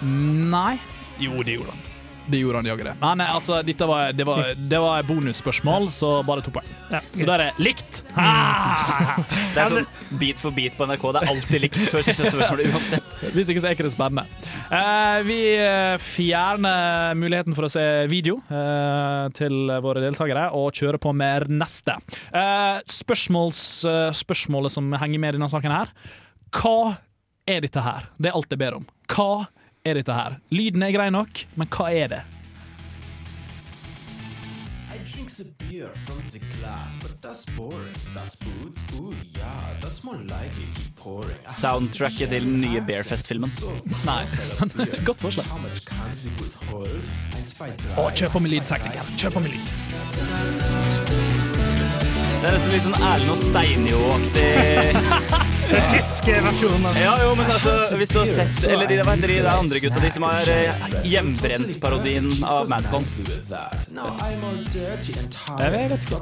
[0.02, 0.78] Nei.
[1.18, 1.87] Jo, det gjorde han.
[2.28, 2.94] Det gjorde han jaggu det.
[3.00, 6.68] Men altså, dette var, det var, det var bonusspørsmål, så bare to poeng.
[6.92, 8.02] Ja, Så da er det likt.
[8.12, 9.86] Det er sånn
[10.20, 11.02] Beat for beat på NRK.
[11.14, 13.10] Det er alltid likt før siste spørsmål uansett.
[13.34, 14.24] Hvis ikke så er ikke det spennende.
[14.72, 21.00] Eh, vi eh, fjerner muligheten for å se video eh, til våre deltakere og kjører
[21.02, 21.98] på med neste.
[22.32, 25.92] Eh, spørsmåls, eh, spørsmålet som henger med i denne saken her.
[26.56, 26.96] Hva
[27.48, 28.08] er dette her?
[28.20, 28.88] Det er alt jeg ber om.
[29.12, 29.30] Hva
[29.84, 30.38] er dette her?
[30.50, 32.24] Lyden er grei nok, men hva er det?
[35.14, 37.94] Drinks a beer from the glass, but that's boring.
[38.14, 41.38] That's boots, ooh yeah, that's more like it, keep pouring.
[41.56, 43.48] Soundtracket til den nye Bearfest-filmen.
[44.10, 44.26] Nei,
[45.08, 45.46] godt forslag.
[47.96, 49.08] Å, kjør på med lyd, tekniker.
[49.16, 49.66] Kjør på med lyd.
[52.38, 54.92] Det er nesten litt sånn Erlend og Steinjo-aktig
[55.68, 56.96] Den tyske versjonen.
[56.96, 59.80] Ja, jo, men altså, hvis du har sett Eller de, hva heter de, de andre
[59.82, 63.04] gutta, de som har eh, hjembrent parodien av Madcon.
[65.58, 66.20] Jeg vet ikke.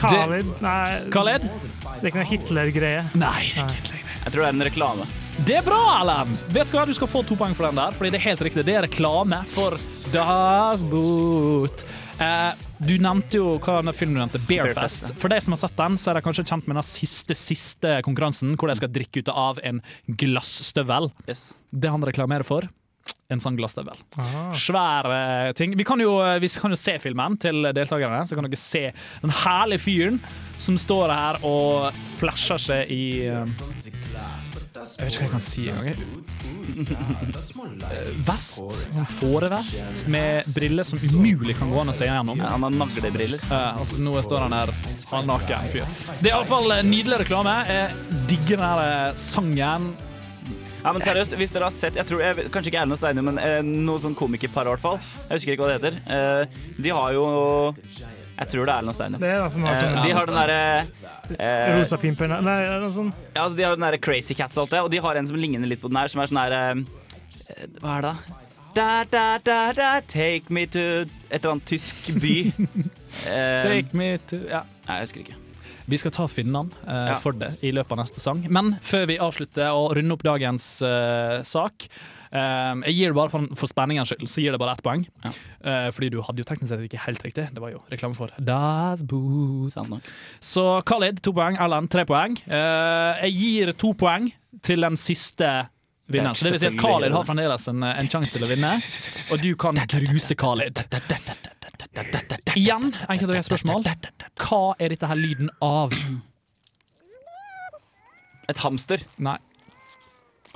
[0.00, 1.46] Khalid Nei, Khaled?
[1.46, 3.04] det er ikke noe Hitler-greie.
[3.22, 3.42] Nei.
[3.54, 5.06] Jeg tror det er en reklame.
[5.46, 6.30] Det er bra, Alan!
[6.54, 8.44] Vet du hva, Du skal få to poeng for den der, fordi det er helt
[8.46, 8.66] riktig.
[8.66, 9.78] Det er reklame for
[10.14, 11.86] Das Boot.
[12.22, 15.04] Eh, du nevnte jo hva den filmen du nevnte, Bearfest.
[15.06, 15.18] Bearfest.
[15.20, 17.98] For de som har sett den, så er de kanskje kjent med den siste siste
[18.06, 19.82] konkurransen, hvor de skal drikke ut av en
[20.20, 21.10] glassstøvel.
[21.28, 21.52] Yes.
[21.70, 22.68] Det han reklamerer for,
[23.32, 24.00] en sånn glassstøvel.
[24.20, 24.52] Ah.
[24.56, 25.74] Svær uh, ting.
[25.78, 28.84] Vi kan, jo, vi kan jo se filmen til deltakerne, så kan dere se
[29.24, 30.20] den herlige fyren
[30.60, 33.42] som står her og flasher seg i eh,
[34.74, 35.98] Jeg vet ikke hva jeg kan si engang.
[38.28, 38.88] Vest.
[38.90, 42.42] En fårevest med briller som umulig kan gå an å se gjennom.
[42.42, 43.44] Ja, han har naglebriller.
[43.46, 44.72] Uh, altså, nå står han der,
[45.12, 45.86] han naken fyr.
[46.18, 47.54] Det er iallfall nydelig reklame.
[47.70, 49.92] Jeg digger den her eh, sangen.
[50.84, 53.24] Ja, men seriøst, hvis dere har sett jeg tror, jeg, Kanskje ikke Erlend og Steinar,
[53.24, 54.98] men eh, noe sånn komikerpar i hvert fall.
[55.30, 56.02] Jeg husker ikke hva det heter.
[56.12, 57.24] Eh, de har jo
[58.34, 60.38] Jeg tror det er Erlend Det er den som har Eh, sånn de har den
[60.40, 60.60] derre
[61.38, 63.20] eh, rosa pimper Nei, noe sånt.
[63.34, 65.28] Ja, altså, de har den der Crazy Cats og alt det, og de har en
[65.30, 68.40] som ligner litt på den her, som er sånn her eh, Hva er det da?
[68.74, 70.82] Da, da, da, da, take me to
[71.30, 72.36] et eller annet tysk by.
[73.30, 74.64] Eh, Take me to ja.
[74.88, 75.36] Nei, jeg husker ikke.
[75.86, 77.18] Vi skal ta finnene eh, Ja.
[77.22, 78.40] for det i løpet av neste sang.
[78.50, 81.86] Men før vi avslutter og runder opp dagens eh, sak
[82.34, 85.04] eh, Jeg gir det bare for, for spenningens skyld, så gir det bare ett poeng.
[85.24, 85.34] Ja.
[85.64, 87.46] Uh, fordi du hadde jo teknisk sett ikke helt riktig.
[87.54, 89.76] Det var jo reklame for Das Boot.
[90.44, 92.36] Så Khalid to poeng, Ellen tre poeng.
[92.48, 94.32] Uh, jeg gir to poeng
[94.64, 95.52] til den siste
[96.10, 96.36] vinneren.
[96.36, 98.74] Så det vil si at Khalid har fremdeles en, en sjanse til å vinne,
[99.32, 100.84] og du kan gruse Khalid.
[102.54, 103.88] Igjen, enkelt og greit spørsmål.
[104.40, 105.94] Hva er dette her lyden av?
[108.50, 109.02] Et hamster.
[109.24, 109.38] Nei.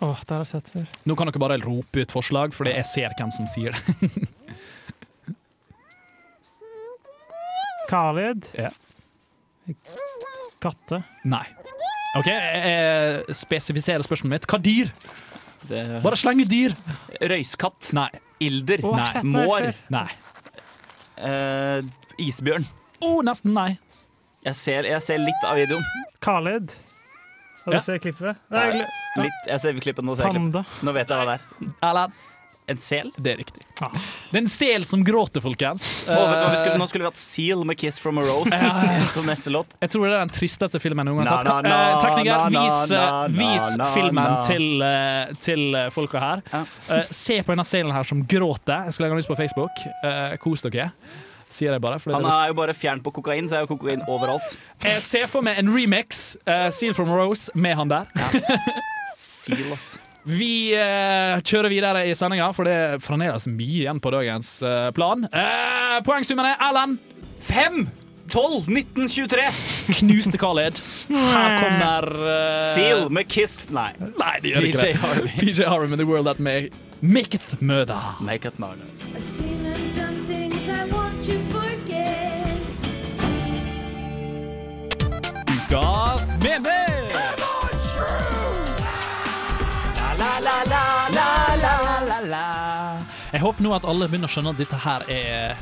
[0.00, 0.84] Åh, det har jeg sett før.
[1.10, 4.10] Nå kan dere bare rope ut forslag, fordi jeg ser hvem som sier det.
[7.88, 8.46] Khalid.
[8.54, 8.70] Ja.
[10.62, 11.02] Katte.
[11.28, 11.44] Nei.
[12.18, 14.48] OK, jeg spesifiserer spørsmålet mitt.
[14.50, 14.90] Hva dyr?
[15.68, 16.74] Det, Bare sleng ut dyr.
[17.32, 17.90] røyskatt.
[17.96, 18.08] Nei.
[18.44, 18.84] Ilder.
[18.86, 19.22] Åh, Nei.
[19.26, 19.70] Mår.
[19.90, 20.08] Nei.
[21.18, 21.82] Uh,
[22.22, 22.66] isbjørn.
[23.02, 23.72] Oh, nesten nei.
[24.46, 25.82] Jeg ser, jeg ser litt av videoen.
[26.22, 26.76] Khalid.
[27.64, 27.80] Har Ja.
[27.80, 28.38] du sett klippet?
[28.54, 28.68] Nei,
[29.26, 30.16] Litt, jeg ser klippet nå.
[30.16, 30.58] Ser jeg klippet.
[30.58, 30.64] Panda.
[30.86, 31.70] Nå vet jeg hva det er.
[31.90, 32.18] Alan.
[32.68, 33.08] En sel?
[33.16, 33.62] Det er riktig.
[33.80, 33.88] Ja.
[34.28, 35.86] Det er en sel som gråter, folkens.
[36.04, 38.24] Oh, vet du hva vi skulle, nå skulle vi hatt Seal med 'Kiss from a
[38.26, 38.58] Rose'
[39.14, 39.72] som neste låt.
[39.80, 41.70] Jeg tror det er den tristeste filmen jeg noen gang har sett.
[41.70, 46.42] Eh, Tekniker, vis, eh, vis filmen til, eh, til eh, folka her.
[46.52, 46.60] Ja.
[46.98, 48.84] Eh, se på denne selen her som gråter.
[48.84, 49.80] Jeg skal legge den ut på Facebook.
[50.04, 50.90] Eh, Kos dere.
[51.48, 51.96] Sier jeg bare.
[51.98, 54.58] For Han er jo bare fjern på kokain, så er jo kokain overalt.
[54.84, 58.04] Jeg ser for meg en remix, uh, Seal from Rose, med han der.
[59.48, 59.96] Seal, ass.
[60.28, 64.90] Vi eh, kjører videre i sendinga, for det er fremdeles mye igjen på dagens eh,
[64.96, 65.24] plan.
[65.32, 66.98] Uh, Poengsummene Erlend
[67.48, 67.86] 5,
[68.28, 69.46] 12, 19, 23.
[70.02, 70.82] knuste Khaled.
[71.08, 73.92] Her kommer eh, Seal med 'Kiss' Nei.
[74.20, 75.00] Nei, det gjør ikke PJ det.
[75.06, 75.32] Harvey.
[75.38, 76.68] PJ Harvey med The World That May
[77.00, 78.18] Maketh Murder.
[78.20, 78.84] Make it murder.
[79.14, 82.44] I've seen and done things I want to forget.
[85.48, 86.87] Ukas mening!
[93.32, 95.58] Jeg håper nå at alle begynner å skjønne at dette her er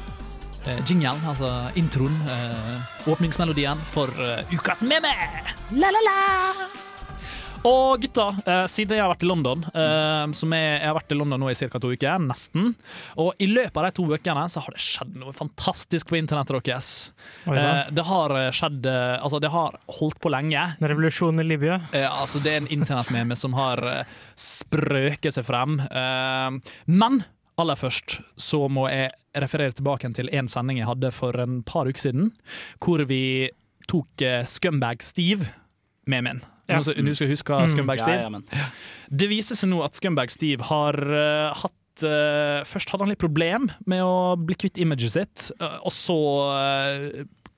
[0.67, 5.15] eh, jinglen, altså introen, eh, åpningsmelodien for eh, ukas meme.
[5.75, 6.86] La, la, la.
[7.67, 11.15] Og gutta, eh, siden jeg har vært i London, eh, som jeg, jeg har vært
[11.15, 11.81] i London nå i ca.
[11.83, 12.75] to uker, nesten,
[13.19, 16.69] og i løpet av de to ukene så har det skjedd noe fantastisk på internettet
[16.69, 16.91] deres.
[17.51, 20.61] Eh, det har skjedd Altså, det har holdt på lenge.
[20.81, 21.79] Revolusjonen i Libya.
[21.97, 23.81] Ja, altså Det er en internettmeme som har
[24.39, 25.79] sprøket seg frem.
[26.87, 27.23] Men
[27.59, 31.89] aller først så må jeg referere tilbake til en sending jeg hadde for en par
[31.89, 32.31] uker siden,
[32.79, 33.49] hvor vi
[33.91, 35.51] tok Scumbag Steve
[36.07, 36.45] med min.
[36.69, 36.81] Ja.
[36.81, 38.43] Nå skal- Du skal huske Scumbag Ja, Steve?
[38.53, 38.65] ja, ja,
[39.15, 43.23] Det viser seg nå at Scumbag Steve har uh, hatt eh, Først hadde han litt
[43.23, 46.17] problem med å bli kvitt imaget sitt, eh, og så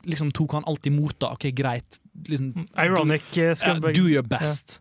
[0.09, 1.31] liksom tok han alt imot det.
[1.35, 1.99] OK, greit.
[2.29, 3.95] Liksom, Ironic uh, scumbag.
[3.97, 4.81] do your best.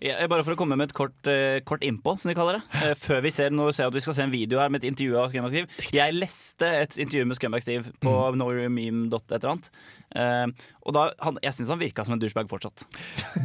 [0.00, 2.62] Ja, bare for å komme med et kort, eh, kort innpå, som de kaller det.
[2.80, 4.88] Eh, før vi ser, nå ser at vi skal se en video her med et
[4.90, 5.92] intervju av Scumbag Steve.
[5.92, 8.38] Jeg leste et intervju med Scumbag Steve på Mm.
[8.38, 9.70] knowyourmeme.et eller annet.
[10.16, 10.46] Eh,
[10.86, 12.86] og da, han, jeg syns han virka som en douchebag fortsatt.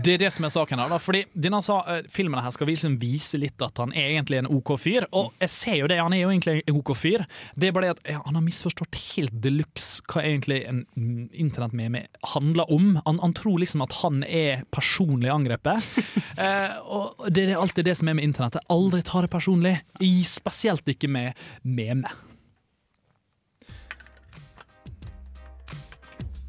[0.01, 0.89] Det er det som er saken her.
[0.89, 4.39] da Fordi denne sa, eh, filmen her skal liksom vise litt at han er egentlig
[4.39, 5.05] en OK fyr.
[5.11, 7.25] Og jeg ser jo det, han er jo egentlig en OK fyr.
[7.59, 10.85] Det er bare det at ja, han har misforstått helt de luxe hva egentlig en
[10.95, 12.95] mm, internettmeme handler om.
[13.05, 15.83] Han, han tror liksom at han er personlig angrepet.
[16.45, 18.63] eh, og det er alltid det som er med internettet.
[18.69, 19.75] Aldri ta det personlig.
[19.99, 22.11] I, spesielt ikke med meme.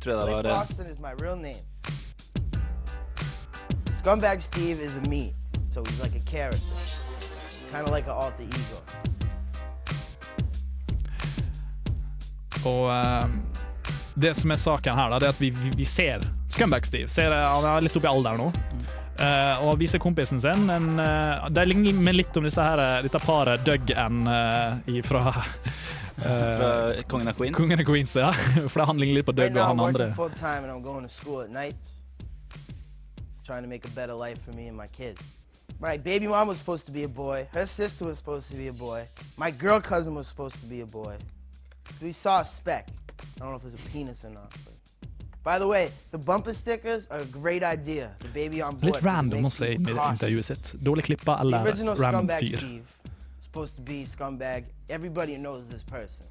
[0.01, 0.43] Tror jeg det var
[1.41, 1.55] name.
[3.97, 5.35] Scumbag Steve is a me,
[5.69, 6.61] so he's like a character,
[7.73, 8.79] kind of like an alter ego.
[12.65, 13.27] Og eh,
[14.15, 17.09] det som er saken her, da, det er at vi, vi, vi ser Scumbag Steve.
[17.09, 18.53] Ser, han er litt oppi alder nå.
[19.17, 22.99] Eh, og viser kompisen sin en, uh, Det ligner med litt om disse her, eh,
[23.07, 25.33] dette paret Doug and uh, fra
[26.17, 27.57] Fra Kongen av Queens.
[27.57, 28.31] Kongen av Queens, ja.
[28.73, 30.11] For det handler litt på Doug og han andre.
[30.17, 32.03] full time and I'm going to school at nights,
[33.45, 35.19] trying to make a better life for me and my kid.
[35.79, 37.47] My baby mom was supposed to be a boy.
[37.53, 39.07] Her sister was supposed to be a boy.
[39.37, 41.17] My girl cousin was supposed to be a boy.
[42.01, 42.89] We saw a speck.
[43.21, 44.51] I don't know if it was a penis or not.
[44.65, 44.76] But.
[45.47, 48.11] By the way, the bumper stickers are a great idea.
[48.19, 48.97] The baby on board.
[48.97, 50.23] It random i people cautious.
[50.23, 50.75] intervjuet sitt.
[50.81, 52.59] Dårlig klippa The eller original random scumbag fyr.
[52.59, 52.83] Steve,
[53.39, 54.65] supposed to be scumbag.
[54.89, 56.27] Everybody knows this person.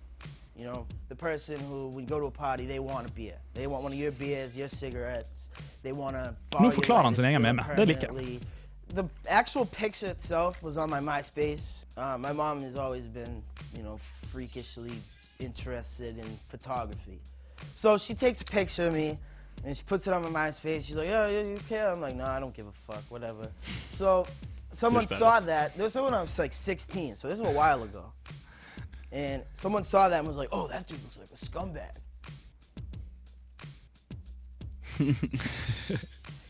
[0.57, 3.37] You know, the person who, when you go to a party, they want a beer.
[3.53, 5.49] They want one of your beers, your cigarettes.
[5.81, 7.63] They want to Nå forklarer han sin egen meme.
[7.77, 8.39] Det liker.
[8.93, 11.85] The actual picture itself was on my MySpace.
[11.97, 13.43] Uh, my mom has always been,
[13.77, 15.01] you know, freakishly
[15.39, 17.19] interested in photography.
[17.73, 19.17] So she takes a picture of me
[19.65, 20.85] and she puts it on my mom's face.
[20.85, 23.49] She's like, "Yeah, yeah, you care?" I'm like, "No, I don't give a fuck, whatever."
[23.89, 24.27] So
[24.71, 25.77] someone saw that.
[25.77, 28.11] This was when I was like 16, so this was a while ago.
[29.11, 31.95] And someone saw that and was like, "Oh, that dude looks like a scumbag."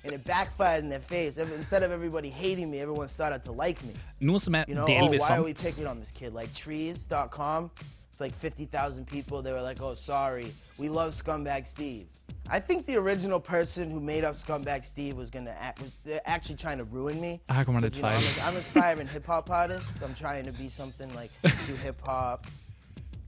[0.06, 1.38] and it backfired in their face.
[1.38, 3.94] Instead of everybody hating me, everyone started to like me.
[4.20, 6.34] Noe som er You know, oh, why are we picking on this kid?
[6.34, 7.72] Like trees.com,
[8.16, 9.42] it's like 50,000 people.
[9.42, 12.08] They were like, oh, sorry, we love Scumbag Steve.
[12.50, 15.92] I think the original person who made up Scumbag Steve was gonna act, was
[16.26, 17.42] actually trying to ruin me.
[17.50, 18.38] Kommer det 'Cause, litt you I'm, feil.
[18.38, 19.92] a, I'm aspiring hip hop artist.
[20.02, 21.30] I'm trying to be something like
[21.68, 22.48] do hip hop.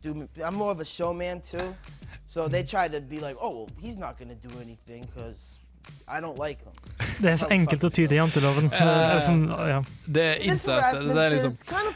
[0.04, 1.76] Do I'm more of a showman too.
[2.26, 5.67] So they tried to be like, oh, well, he's not gonna do anything because I
[6.38, 6.74] like him.
[7.22, 8.70] Det er så enkelt å ty til janteloven.
[8.74, 9.82] Eller som- ja.
[10.08, 11.54] Det er This det er liksom,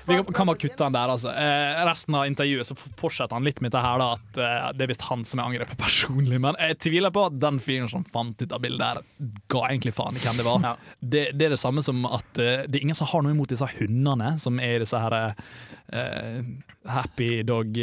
[0.07, 1.31] Vi kan, bare kutte han der, altså.
[1.33, 4.85] Eh, resten av intervjuet så fortsetter han litt med det her, da, at eh, det
[4.85, 6.39] er visst han som er angrepet personlig.
[6.41, 9.01] Men jeg tviler på at den fyren som fant dette bildet der,
[9.49, 10.77] ga egentlig faen i hvem det var.
[11.01, 13.67] Det, det er det samme som at det er ingen som har noe imot disse
[13.77, 16.41] hundene som er disse her eh,
[16.89, 17.77] happy dog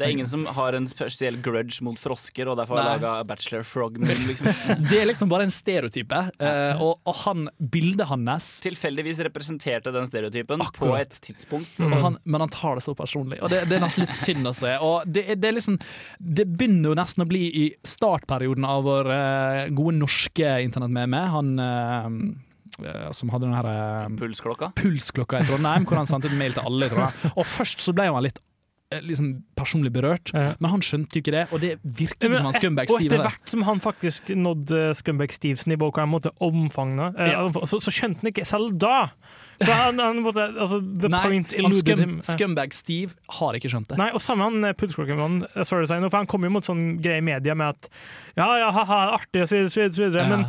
[0.00, 3.66] Det er ingen som har en spesiell grudge mot frosker og derfor har laga Bachelor
[3.68, 4.22] Frog-munn.
[4.30, 4.48] Liksom.
[4.90, 6.22] Det er liksom bare en stereotype.
[6.40, 11.76] uh, og, og han, bildet hans Tilfeldigvis representerte den stereotypen på et tidspunkt.
[11.84, 14.48] Men han, men han tar det så personlig, og det, det er nesten litt synd
[14.48, 14.72] å se.
[15.04, 15.76] Det, det, liksom,
[16.18, 21.26] det begynner jo nesten å bli i startperioden av vår uh, gode norske internettmeme.
[21.36, 24.72] Han eh, som hadde den her Pulsklokka.
[24.80, 27.10] Pulsklokka i Trondheim, hvor han sendte ut mail til alle.
[27.34, 28.40] Og først så ble han litt
[28.90, 32.56] liksom personlig berørt, men han skjønte jo ikke det, og det virket ikke som han
[32.56, 37.12] scumbag og etter hvert som han faktisk nådde Scumbag Steves nivå, hva han måtte omfange
[37.14, 37.44] eh, Ja.
[37.70, 39.04] så, så skjønte han ikke selv da.
[39.60, 42.16] For han, han måtte, altså, the Nei, point eluded scum, him.
[42.18, 42.26] Eh.
[42.32, 44.00] Scumbag Steve har ikke skjønt det.
[44.00, 47.54] Nei, og samme han eh, si for han kom jo mot sånn greie i media
[47.54, 47.90] med at
[48.40, 50.26] ja, ja, ha-ha, artig, og så så videre.
[50.26, 50.42] Ja.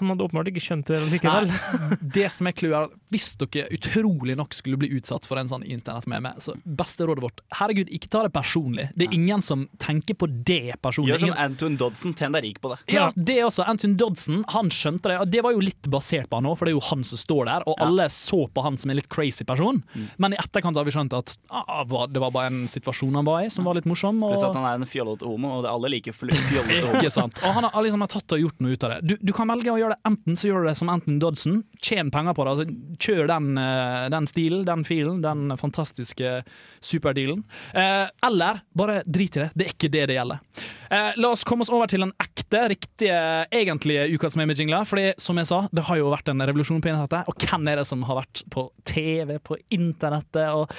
[0.00, 1.48] Han hadde åpenbart ikke skjønt det likevel.
[1.50, 5.48] Nei, det som er clouet er hvis dere utrolig nok skulle bli utsatt for en
[5.48, 8.88] sånn internettmeme, så beste rådet vårt Herregud, ikke ta det personlig.
[8.98, 11.14] Det er ingen som tenker på det personlig.
[11.14, 12.78] Gjør som Ingen- Anton Dodson, tjen deg rik på det.
[12.92, 13.64] ja, det er også.
[13.70, 16.66] Anton Dodson han skjønte det, og det var jo litt basert på han òg, for
[16.66, 19.08] det er jo han som står der, og alle så på han som en litt
[19.08, 19.82] crazy person.
[19.94, 20.08] Mm.
[20.18, 23.44] Men i etterkant har vi skjønt at ah, det var bare en situasjon han var
[23.46, 24.18] i, som var litt morsom.
[24.26, 26.98] Pluss at han er en fjollete homo, og det alle liker fjollete homo.
[26.98, 27.38] ikke sant?
[27.46, 28.98] Og han har liksom tatt og gjort noe ut av det.
[29.06, 31.60] Du, du kan velge å gjøre det enten så gjør du det som Anton Dodson,
[31.82, 32.54] tjen penger på det.
[32.54, 36.40] Altså, kjør den, eh, den stilen, den filen, den fantastiske
[36.80, 37.44] superdealen.
[37.74, 39.50] Eh, eller bare drit i det.
[39.54, 40.64] Det er ikke det det gjelder.
[40.90, 43.20] Eh, la oss komme oss over til den ekte, riktige,
[43.50, 44.84] egentlige Ukas Meme-jingla.
[44.86, 47.28] Fordi, som jeg sa, det har jo vært en revolusjon på internettet.
[47.30, 50.52] Og hvem er det som har vært på TV, på internettet?
[50.54, 50.70] Og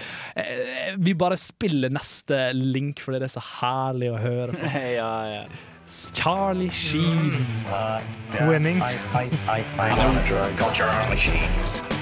[0.98, 4.78] vi bare spiller neste link, fordi det er så herlig å høre på.
[5.00, 5.76] ja, ja.
[5.88, 7.46] Charlie Sheen.
[8.42, 8.82] Winning.
[8.82, 11.50] I, I, I, I own a drug called Charlie Sheen.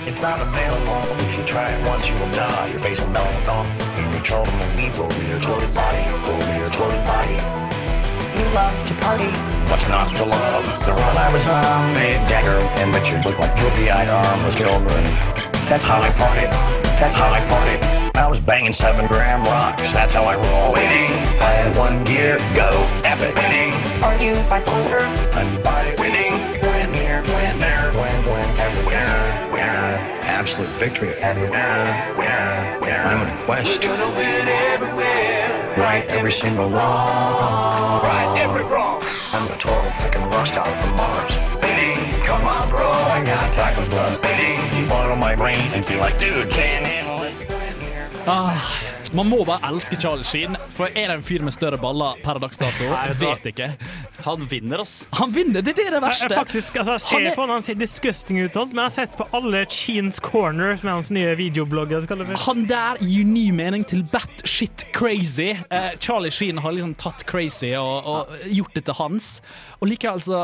[0.08, 1.22] It's not available.
[1.22, 2.68] If you try it once, you will die.
[2.70, 3.70] Your face will melt off.
[3.98, 6.02] You control the weed over your tortured body.
[6.26, 7.38] Over your tortured body.
[8.40, 9.30] You love to party.
[9.70, 10.66] What's not to love?
[10.86, 15.04] The run I was on made Dagger and Richard look like droopy-eyed armless children.
[15.70, 16.52] That's how I partied.
[17.00, 17.95] That's how I partied.
[18.18, 19.92] I was banging seven gram rocks.
[19.92, 20.74] That's how I roll.
[20.74, 21.12] Winning.
[21.44, 22.38] I had one gear.
[22.56, 22.88] Go.
[23.04, 23.36] Epic.
[23.36, 23.74] Winning.
[24.04, 25.04] Are you bipolar?
[25.36, 25.94] I'm bi.
[26.00, 26.40] Winning.
[26.64, 27.22] Win here.
[27.28, 27.92] Win there.
[27.92, 28.16] Win.
[28.56, 29.52] Everywhere.
[29.52, 30.22] Where?
[30.24, 31.10] Absolute victory.
[31.16, 32.16] Everywhere.
[32.16, 32.80] Where?
[32.80, 33.06] Where?
[33.06, 33.84] I'm on a quest.
[33.84, 35.76] We're gonna win everywhere.
[35.78, 38.02] Right every single wrong.
[38.02, 39.02] Right every wrong.
[39.34, 41.36] I'm a total freaking rock star from Mars.
[41.62, 42.00] Winning.
[42.24, 42.88] Come on, bro.
[42.88, 44.24] I got of blood.
[44.24, 44.82] Winning.
[44.82, 47.05] You bottle my brains and feel like, dude, can't handle.
[48.28, 48.58] Ah,
[49.14, 52.40] man må bare elske Charlie Sheen, for er det en fyr med større baller per
[52.42, 52.88] dags dato?
[52.90, 53.68] Jeg vet ikke.
[54.26, 54.96] Han vinner, ass.
[55.20, 56.30] Han vinner, det er det, det verste.
[56.32, 58.84] Jeg, faktisk, altså, jeg ser Han er- på han, han ser disgusting ut, men jeg
[58.88, 61.90] har sett på alle Sheens Corner, som er hans nye videoblogg.
[61.94, 62.40] det.
[62.48, 65.52] Han der gir ny mening til batshit crazy.
[65.70, 69.42] Eh, Charlie Sheen har liksom tatt crazy og, og gjort det til hans.
[69.82, 70.42] Og likevel så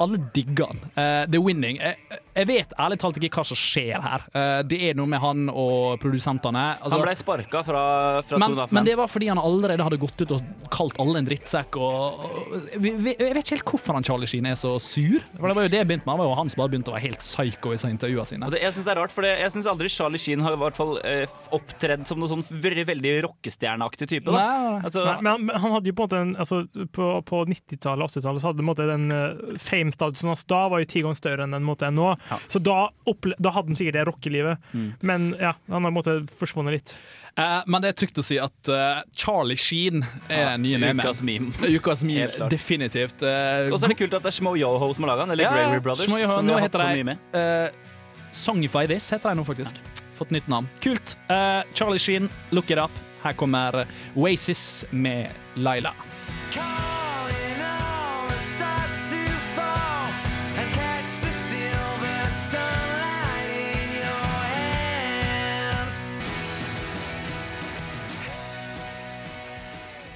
[0.00, 0.78] alle digger han.
[0.96, 1.76] Eh, The Winning.
[1.82, 1.96] Jeg,
[2.40, 4.24] jeg vet ærlig talt ikke hva som skjer her.
[4.32, 6.64] Eh, det er noe med han og produsentene.
[6.78, 7.84] Altså- Han ble sparka fra,
[8.26, 11.28] fra men, men det var fordi han allerede hadde gått ut og kalt alle en
[11.28, 11.76] drittsekk.
[11.76, 15.20] Og, og, jeg vet ikke helt hvorfor han Charlie Sheen er så sur.
[15.36, 16.14] For Det var jo det jeg begynte med.
[16.16, 18.46] Det var jo han som bare begynte å være helt psycho i intervjuene sine.
[18.46, 20.60] Og det, jeg synes det er rart, for jeg syns aldri Charlie Sheen har i
[20.60, 24.32] hvert fall eh, opptredd som noe sånn veldig, veldig rockestjerneaktig type.
[24.32, 24.46] Da.
[24.80, 26.62] Altså, Nei, men han, han hadde jo på en måte en, altså,
[26.94, 30.64] På, på 90-tallet og 80-tallet så hadde på en måte den uh, fame-statusen hans da
[30.72, 32.12] var jo ti ganger større enn den måte er nå.
[32.48, 34.58] Så da, opple da hadde han sikkert det rockelivet.
[34.72, 34.86] Mm.
[35.00, 36.94] Men ja, han har måttet forsvunnet litt.
[37.36, 41.02] Eh, men det er trygt å si at uh, Charlie Sheen er Ja, nye memen.
[41.04, 41.52] ukas meme.
[41.78, 43.22] Ukas meme, definitivt.
[43.22, 45.36] Uh, Og så er det kult at det er Shmo Yoho som har laga den,
[45.38, 46.10] eller Gregory Brothers.
[46.10, 47.24] Som vi nå har hatt så mye med.
[47.34, 47.96] Uh,
[48.36, 49.80] Songify This heter de nå, faktisk.
[50.18, 50.68] Fått nytt navn.
[50.84, 51.16] Kult.
[51.30, 52.92] Uh, Charlie Sheen, look it up.
[53.22, 53.84] Her kommer
[54.16, 55.94] Oasis med Laila.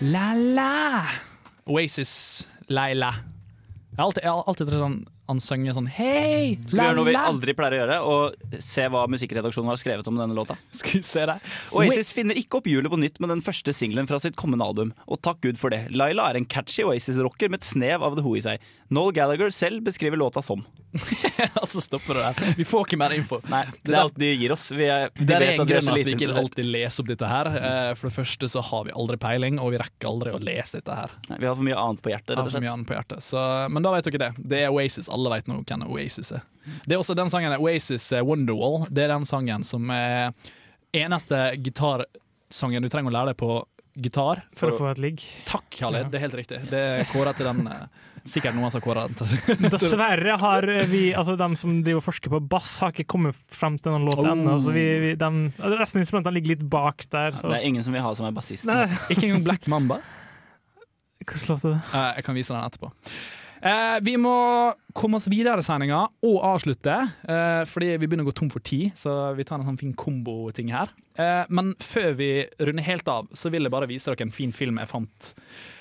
[0.05, 1.07] La-la.
[1.64, 3.14] Oasis, Laila.
[3.95, 7.14] Jeg har alltid, jeg har alltid sånn synger sånn Hei, Skal vi gjøre noe vi
[7.17, 10.59] aldri pleier å gjøre, og se hva musikkredaksjonen har skrevet om denne låta.
[10.77, 11.38] Skal vi se det?
[11.73, 14.93] Oasis finner ikke opp hjulet på nytt med den første singelen fra sitt kommende album,
[15.09, 15.87] og takk Gud for det.
[15.95, 18.61] Laila er en catchy Oasis-rocker med et snev av The Who i seg.
[18.93, 20.67] Noel Gallagher selv beskriver låta som.
[21.61, 22.55] altså stopper det der.
[22.59, 23.41] Vi får ikke mer info.
[23.51, 24.69] Nei, det er alt de gir oss.
[24.75, 27.31] Vi er, de Det er en grunn til at vi ikke alltid leser opp dette
[27.31, 27.51] her.
[27.59, 30.79] Eh, For det første så har vi aldri peiling, og vi rekker aldri å lese
[30.81, 31.15] dette her.
[31.31, 32.87] Nei, Vi har for mye annet på hjertet, rett og slett.
[32.91, 33.25] på hjertet.
[33.27, 34.31] Så, men da vet dere det.
[34.55, 35.11] Det er Oasis.
[35.13, 36.47] Alle vet nå hvem Oasis er.
[36.87, 38.87] Det er også den sangen Oasis eh, Wonderwall.
[38.91, 40.31] Det er den sangen som er
[40.95, 43.57] eneste gitarsangen du trenger å lære deg på
[43.95, 44.43] gitar.
[44.59, 45.23] For å få et ligg.
[45.47, 46.09] Takk, Khaled.
[46.11, 46.59] Det er helt riktig.
[46.71, 47.85] Det er kåra til den eh,
[48.25, 52.33] Sikkert noen som har kåra den Dessverre har vi, altså de som driver og forsker
[52.33, 54.33] på bass, har ikke kommet frem til den låten Oh.
[54.33, 54.55] ennå.
[54.65, 55.29] Så vi, vi, de,
[55.61, 57.37] altså resten av instrumentene ligger litt bak der.
[57.37, 57.45] Så.
[57.53, 58.65] Det er ingen som vil ha som er bassist.
[59.13, 60.01] Ikke engang Black Mamba.
[61.21, 61.81] Hvilken låt er det?
[61.93, 62.91] Eh, jeg kan vise den etterpå.
[63.64, 64.35] Eh, vi må
[64.92, 68.61] komme oss videre i sendinga og avslutte, eh, fordi vi begynner å gå tom for
[68.61, 68.92] tid.
[68.98, 70.92] Så vi tar en sånn fin komboting her.
[71.16, 72.29] Eh, men før vi
[72.61, 75.33] runder helt av, så vil jeg bare vise dere en fin film jeg fant.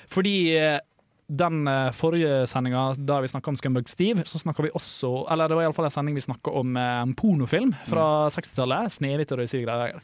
[0.08, 0.80] Fordi eh,
[1.28, 5.48] den eh, forrige sendinga der vi snakka om Scumbag Steve, så snakka vi også Eller
[5.48, 8.92] det var iallfall en sending vi snakka om eh, en pornofilm fra 60-tallet.
[8.92, 10.00] 'Snehvit og de greier'.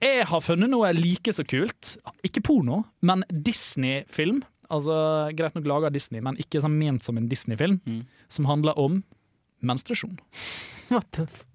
[0.00, 1.96] Jeg har funnet noe like så kult.
[2.24, 4.42] Ikke porno, men Disney-film.
[4.70, 4.94] Altså,
[5.34, 7.80] Greit nok laga Disney, men ikke sånn ment som en Disney-film.
[8.30, 9.02] Som handler om
[9.66, 10.18] menstruasjon.
[10.90, 11.46] What the f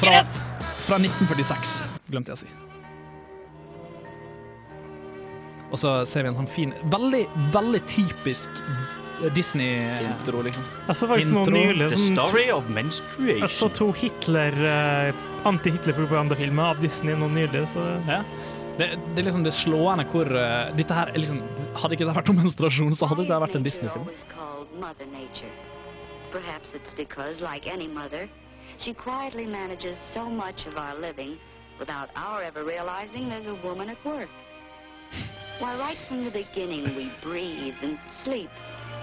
[0.00, 0.22] Fra,
[0.86, 1.72] fra 1946,
[2.08, 2.54] glemte jeg å si.
[5.70, 8.62] Og så ser vi en sånn fin Veldig, veldig typisk
[9.34, 10.64] Disney Intro, liksom.
[10.86, 16.80] Jeg så faktisk noe nylig The story of Jeg så to Hitler eh, anti-Hitler-propagandafilmer av
[16.82, 17.66] Disney noe nylig.
[17.74, 18.24] Så Ja.
[18.78, 21.42] Det, det er liksom det slående hvor uh, Dette her er liksom
[21.76, 24.06] Hadde ikke det vært om menstruasjon, så hadde det vært en Disney-film.
[26.30, 28.28] Perhaps it's because, like any mother,
[28.78, 31.36] she quietly manages so much of our living
[31.80, 34.28] without our ever realizing there's a woman at work.
[35.58, 38.48] Why, right from the beginning, we breathe and sleep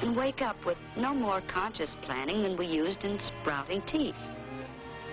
[0.01, 4.15] and wake up with no more conscious planning than we used in sprouting teeth.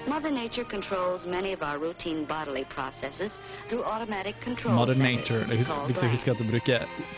[0.06, 3.30] Mother Nature controls many of our routine bodily processes
[3.68, 5.44] through automatic control Mother Nature.
[5.48, 6.44] Det er called viktig å huske du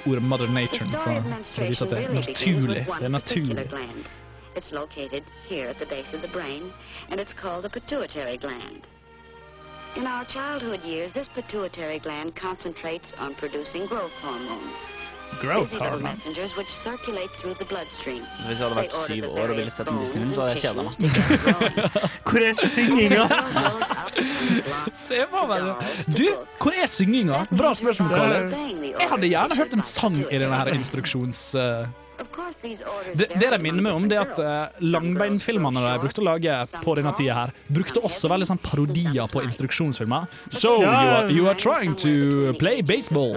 [0.07, 2.79] ordet Mother Nature, så story of for å menstruation vite det really begins naturlig.
[2.79, 3.71] with one Det er particular naturlig.
[3.71, 4.05] gland.
[4.57, 6.73] It's located here at the base of the brain,
[7.11, 8.87] and it's called the pituitary gland.
[9.97, 14.79] In our childhood years, this pituitary gland concentrates on producing growth hormones.
[15.41, 16.25] Growth hormones.
[16.27, 18.23] messengers which circulate through the bloodstream.
[18.41, 20.63] Så hvis jeg hadde vært syv år og ville sett en Disney-film, så hadde jeg
[20.65, 20.95] kjeda meg.
[22.29, 23.27] Hvor er synginga?
[24.97, 25.61] Se på meg!
[26.17, 26.25] Du,
[26.63, 27.43] hvor er synginga?
[27.53, 28.41] Bra spørsmål, Kalle.
[28.97, 31.43] Jeg hadde gjerne hørt en sang i denne her instruksjons...
[31.61, 31.87] eh,
[33.17, 36.57] det, det de minner meg om, det er at uh, langbeinfilmene de brukte å lage
[36.83, 40.27] på denne tida her, brukte også veldig sånn parodier på instruksjonsfilmer.
[40.51, 43.37] So, you are, you are trying to play baseball.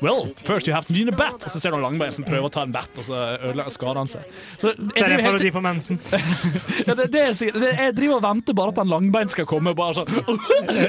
[0.00, 1.44] Well, first you have to do a bat.
[1.44, 3.20] Og så ser du langbein som prøver å ta en bat, og så
[3.50, 4.22] ødelegger skader han seg.
[4.60, 6.00] Så Det er en parodi på mensen.
[6.88, 9.48] ja, det, det er sikkert, det, jeg driver og venter bare at han langbein skal
[9.48, 10.08] komme bare sånn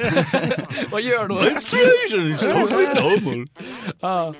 [0.93, 1.51] Og gjør noe.
[4.05, 4.31] ah,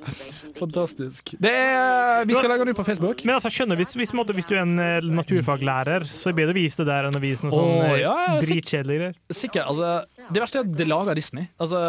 [0.60, 1.34] fantastisk.
[1.42, 3.01] Det er, vi skal legge den ut på Facebook.
[3.02, 6.56] Men altså, skjønner, hvis, hvis, måtte, hvis du er en eh, naturfaglærer, så er det
[6.58, 9.18] vise det der enn å vise noe sånn Åh, eh, ja, dritkjedelig greier.
[9.34, 11.48] Sikkert, altså Det verste er at det lager Disney.
[11.62, 11.82] Altså,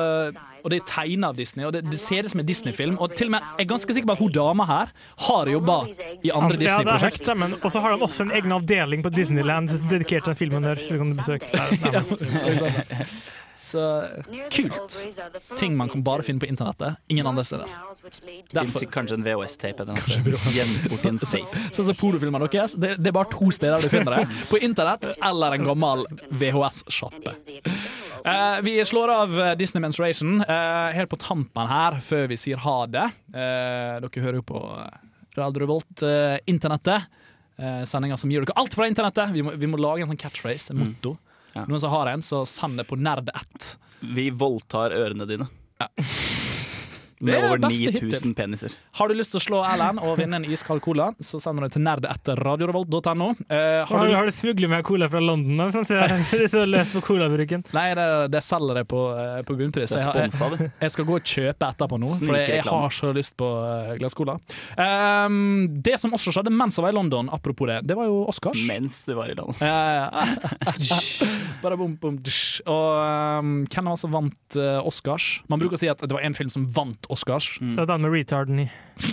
[0.63, 2.97] og det er tegna av Disney, og det, det ser ut som en Disney-film.
[3.03, 4.95] Og til og med, jeg er ganske sikker på at hun dama her
[5.29, 5.79] har jobba
[6.23, 7.21] i andre Ja, det er helt Disney-prosjekt.
[7.25, 7.59] stemmen.
[7.61, 10.81] Og så har de også en egen avdeling på Disneyland dedikert til den filmen der.
[10.81, 11.51] Så kan du besøke.
[11.63, 13.07] Nei, nei,
[13.57, 13.83] Så
[14.51, 14.99] kult.
[15.59, 16.97] Ting man kan bare finne på internettet.
[17.13, 17.67] Ingen andre steder.
[18.51, 19.87] Derfor, kanskje en VHS-tape.
[21.73, 22.75] Sånn som pornofilmene deres.
[22.75, 24.41] Det, det er bare to steder du finner det.
[24.51, 27.37] På internett eller en gammel VHS-sjappe.
[28.23, 32.61] Uh, vi slår av eh, Disney Menstruation uh, helt på tampen her, før vi sier
[32.63, 33.09] ha det.
[33.35, 35.01] Uh, dere hører jo på eh,
[35.39, 37.09] Radio Revolt, eh, internettet.
[37.59, 39.33] Uh, Sendinger som gir dere alt fra internettet.
[39.35, 41.17] Vi må, vi må lage en sånn catchphrase, en motto.
[41.55, 43.75] Noen som har en, så send det på nerd1.
[44.17, 45.49] Vi voldtar ørene dine.
[45.79, 45.89] Det
[47.23, 48.75] Med er over 9000 peniser.
[48.99, 51.77] Har du lyst til å slå Erlend og vinne en iskald cola, så sender du
[51.77, 53.29] til nerd etter radiorevolt.no.
[53.47, 55.61] Uh, Har du, har du smuglet med cola fra London?
[55.61, 57.63] da, Sånn, så jeg så det er så løs på colabruken.
[57.77, 59.95] Nei, det, det selger jeg på, eh, på bunnpris.
[59.95, 63.13] Det Jeg, jeg, jeg skal gå og kjøpe etterpå nå, for jeg, jeg har så
[63.15, 64.37] lyst på eh, glass cola.
[64.77, 68.23] Um, det som også skjedde mens jeg var i London, apropos det, det var jo
[68.31, 68.59] Oscars.
[68.69, 69.57] Mens du var i London.
[69.63, 70.27] Ja, ja,
[70.91, 71.01] ja.
[71.63, 72.19] Bare bom, bom.
[72.19, 75.31] Og um, hvem var det som vant uh, Oscars?
[75.53, 77.47] Man bruker å si at det var en film som vant Oscars.
[77.61, 78.67] Det var den med retarden i.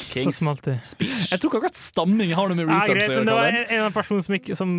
[0.09, 0.79] Kings som alltid.
[0.99, 3.25] Jeg tror ikke akkurat stamming har noe med retard retards å gjøre.
[3.29, 4.75] det var en, en av personene som, ikke, som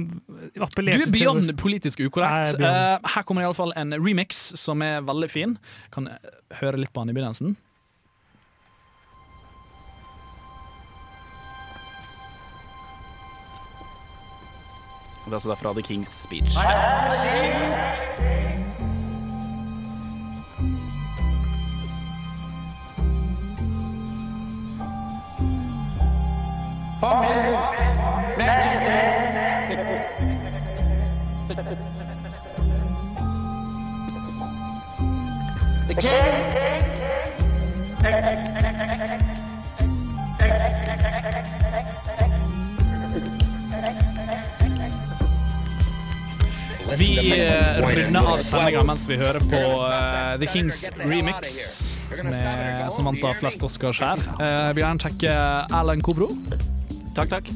[0.58, 2.36] Du er beyond politisk ukorrekt.
[2.36, 3.00] Nei, er beyond.
[3.06, 5.56] Eh, her kommer iallfall en remix som er veldig fin.
[5.94, 6.10] Kan
[6.60, 7.56] høre litt på den i begynnelsen.
[15.30, 16.56] Det er altså fra The King's Speech.
[36.00, 36.06] Vi
[47.40, 53.20] eh, runder av sendinga mens vi hører på uh, The Kings remix, med, som vant
[53.20, 54.16] av flest Oscars her.
[54.40, 55.34] Uh, vil gjerne takke
[55.76, 56.30] Alan Kobro.
[57.12, 57.52] Takk, takk.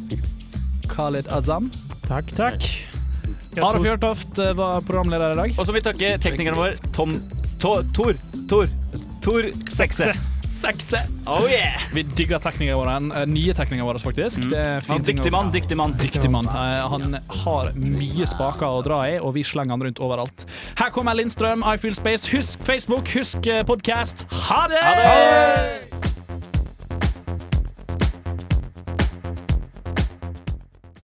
[0.92, 1.70] Khalid Azam.
[2.04, 2.68] Takk, takk.
[3.62, 5.56] Are Fjørtoft eh, var programleder i dag.
[5.56, 7.16] Og så vil vi takke teknikeren vår, Tom
[7.64, 8.18] To- Tor.
[8.48, 8.68] Tor.
[9.24, 10.12] Tor Sekse.
[10.54, 11.00] Sekse.
[11.28, 11.82] Oh yeah!
[11.92, 12.78] Vi digger teknikeren
[13.10, 13.18] vår.
[13.20, 14.46] eh, nye teknikeren vår, faktisk.
[14.48, 15.92] Å- dyktig mann, dyktig mann.
[16.00, 16.46] Dyktig mann.
[16.48, 20.46] Eh, Han har mye spaker å dra i, og vi slenger han rundt overalt.
[20.80, 22.30] Her kommer Lindstrøm, I Feel Space.
[22.32, 24.24] Husk Facebook, husk podkast.
[24.48, 24.80] Ha det!
[24.80, 25.93] Ha det!